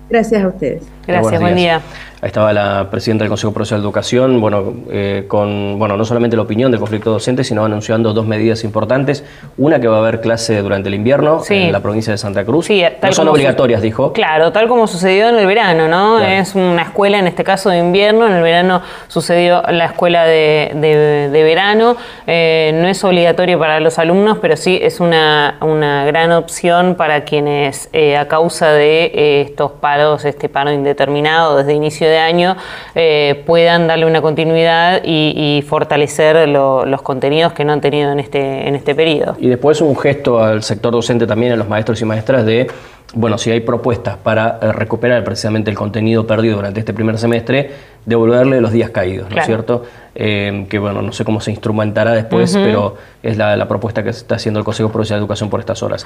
Gracias 0.09 0.43
a 0.43 0.47
ustedes. 0.47 0.96
Gracias, 1.07 1.39
buen 1.39 1.55
día. 1.55 1.81
Ahí 2.19 2.27
estaba 2.29 2.51
la 2.51 2.87
presidenta 2.89 3.23
del 3.23 3.29
Consejo 3.29 3.53
Profesional 3.53 3.81
de 3.83 3.85
Educación, 3.85 4.41
bueno, 4.41 4.73
eh, 4.89 5.25
con 5.27 5.77
bueno, 5.77 5.95
no 5.95 6.03
solamente 6.03 6.35
la 6.35 6.41
opinión 6.41 6.71
del 6.71 6.79
conflicto 6.79 7.11
docente, 7.11 7.43
sino 7.43 7.63
anunciando 7.63 8.11
dos 8.11 8.25
medidas 8.25 8.63
importantes. 8.63 9.23
Una 9.57 9.79
que 9.79 9.87
va 9.87 9.97
a 9.97 9.99
haber 9.99 10.19
clase 10.19 10.61
durante 10.63 10.89
el 10.89 10.95
invierno 10.95 11.41
en 11.47 11.71
la 11.71 11.79
provincia 11.79 12.11
de 12.11 12.17
Santa 12.17 12.43
Cruz. 12.43 12.65
Sí, 12.65 12.83
no 13.03 13.11
son 13.11 13.27
obligatorias, 13.27 13.83
dijo. 13.83 14.13
Claro, 14.13 14.51
tal 14.51 14.67
como 14.67 14.87
sucedió 14.87 15.29
en 15.29 15.35
el 15.35 15.45
verano, 15.45 15.87
¿no? 15.87 16.19
Es 16.19 16.55
una 16.55 16.81
escuela, 16.81 17.19
en 17.19 17.27
este 17.27 17.43
caso 17.43 17.69
de 17.69 17.77
invierno, 17.77 18.25
en 18.25 18.33
el 18.33 18.41
verano 18.41 18.81
sucedió 19.07 19.61
la 19.61 19.85
escuela 19.85 20.25
de, 20.25 21.29
verano. 21.31 21.97
Eh, 22.25 22.71
no 22.73 22.87
es 22.87 23.03
obligatorio 23.03 23.59
para 23.59 23.79
los 23.79 23.99
alumnos, 23.99 24.39
pero 24.41 24.57
sí 24.57 24.79
es 24.81 24.99
una, 24.99 25.57
una 25.61 26.03
gran 26.05 26.31
opción 26.31 26.95
para 26.95 27.25
quienes 27.25 27.89
eh, 27.93 28.17
a 28.17 28.27
causa 28.27 28.71
de 28.71 29.41
estos 29.41 29.71
paros, 29.73 30.25
este 30.25 30.49
paro 30.49 30.71
indeterminado 30.71 30.96
desde 31.05 31.73
inicio 31.73 32.07
de 32.07 32.17
año 32.17 32.57
eh, 32.95 33.43
puedan 33.45 33.87
darle 33.87 34.05
una 34.05 34.21
continuidad 34.21 35.01
y, 35.03 35.63
fortalecer 35.67 36.47
los 36.47 37.01
contenidos 37.01 37.53
que 37.53 37.65
no 37.65 37.73
han 37.73 37.81
tenido 37.81 38.11
en 38.11 38.19
este, 38.19 38.67
en 38.67 38.75
este 38.75 38.95
periodo. 38.95 39.35
Y 39.39 39.47
después 39.47 39.81
un 39.81 39.97
gesto 39.97 40.41
al 40.41 40.63
sector 40.63 40.91
docente 40.91 41.27
también, 41.27 41.51
a 41.53 41.55
los 41.55 41.67
maestros 41.67 42.01
y 42.01 42.05
maestras 42.05 42.45
de 42.45 42.67
bueno, 43.13 43.37
si 43.37 43.51
hay 43.51 43.61
propuestas 43.61 44.17
para 44.17 44.59
eh, 44.61 44.71
recuperar 44.73 45.23
precisamente 45.23 45.71
el 45.71 45.77
contenido 45.77 46.27
perdido 46.27 46.57
durante 46.57 46.81
este 46.81 46.93
primer 46.93 47.17
semestre, 47.17 47.71
devolverle 48.05 48.59
los 48.59 48.71
días 48.71 48.89
caídos, 48.89 49.29
¿no 49.29 49.37
es 49.37 49.45
cierto? 49.45 49.83
Eh, 50.13 50.65
que 50.69 50.77
bueno, 50.79 51.01
no 51.01 51.11
sé 51.13 51.23
cómo 51.23 51.39
se 51.39 51.51
instrumentará 51.51 52.11
después, 52.11 52.55
pero 52.55 52.97
es 53.23 53.37
la, 53.37 53.55
la 53.55 53.67
propuesta 53.67 54.03
que 54.03 54.09
está 54.09 54.35
haciendo 54.35 54.59
el 54.59 54.65
Consejo 54.65 54.89
Provincial 54.89 55.19
de 55.19 55.21
Educación 55.21 55.49
por 55.49 55.59
estas 55.59 55.81
horas. 55.83 56.05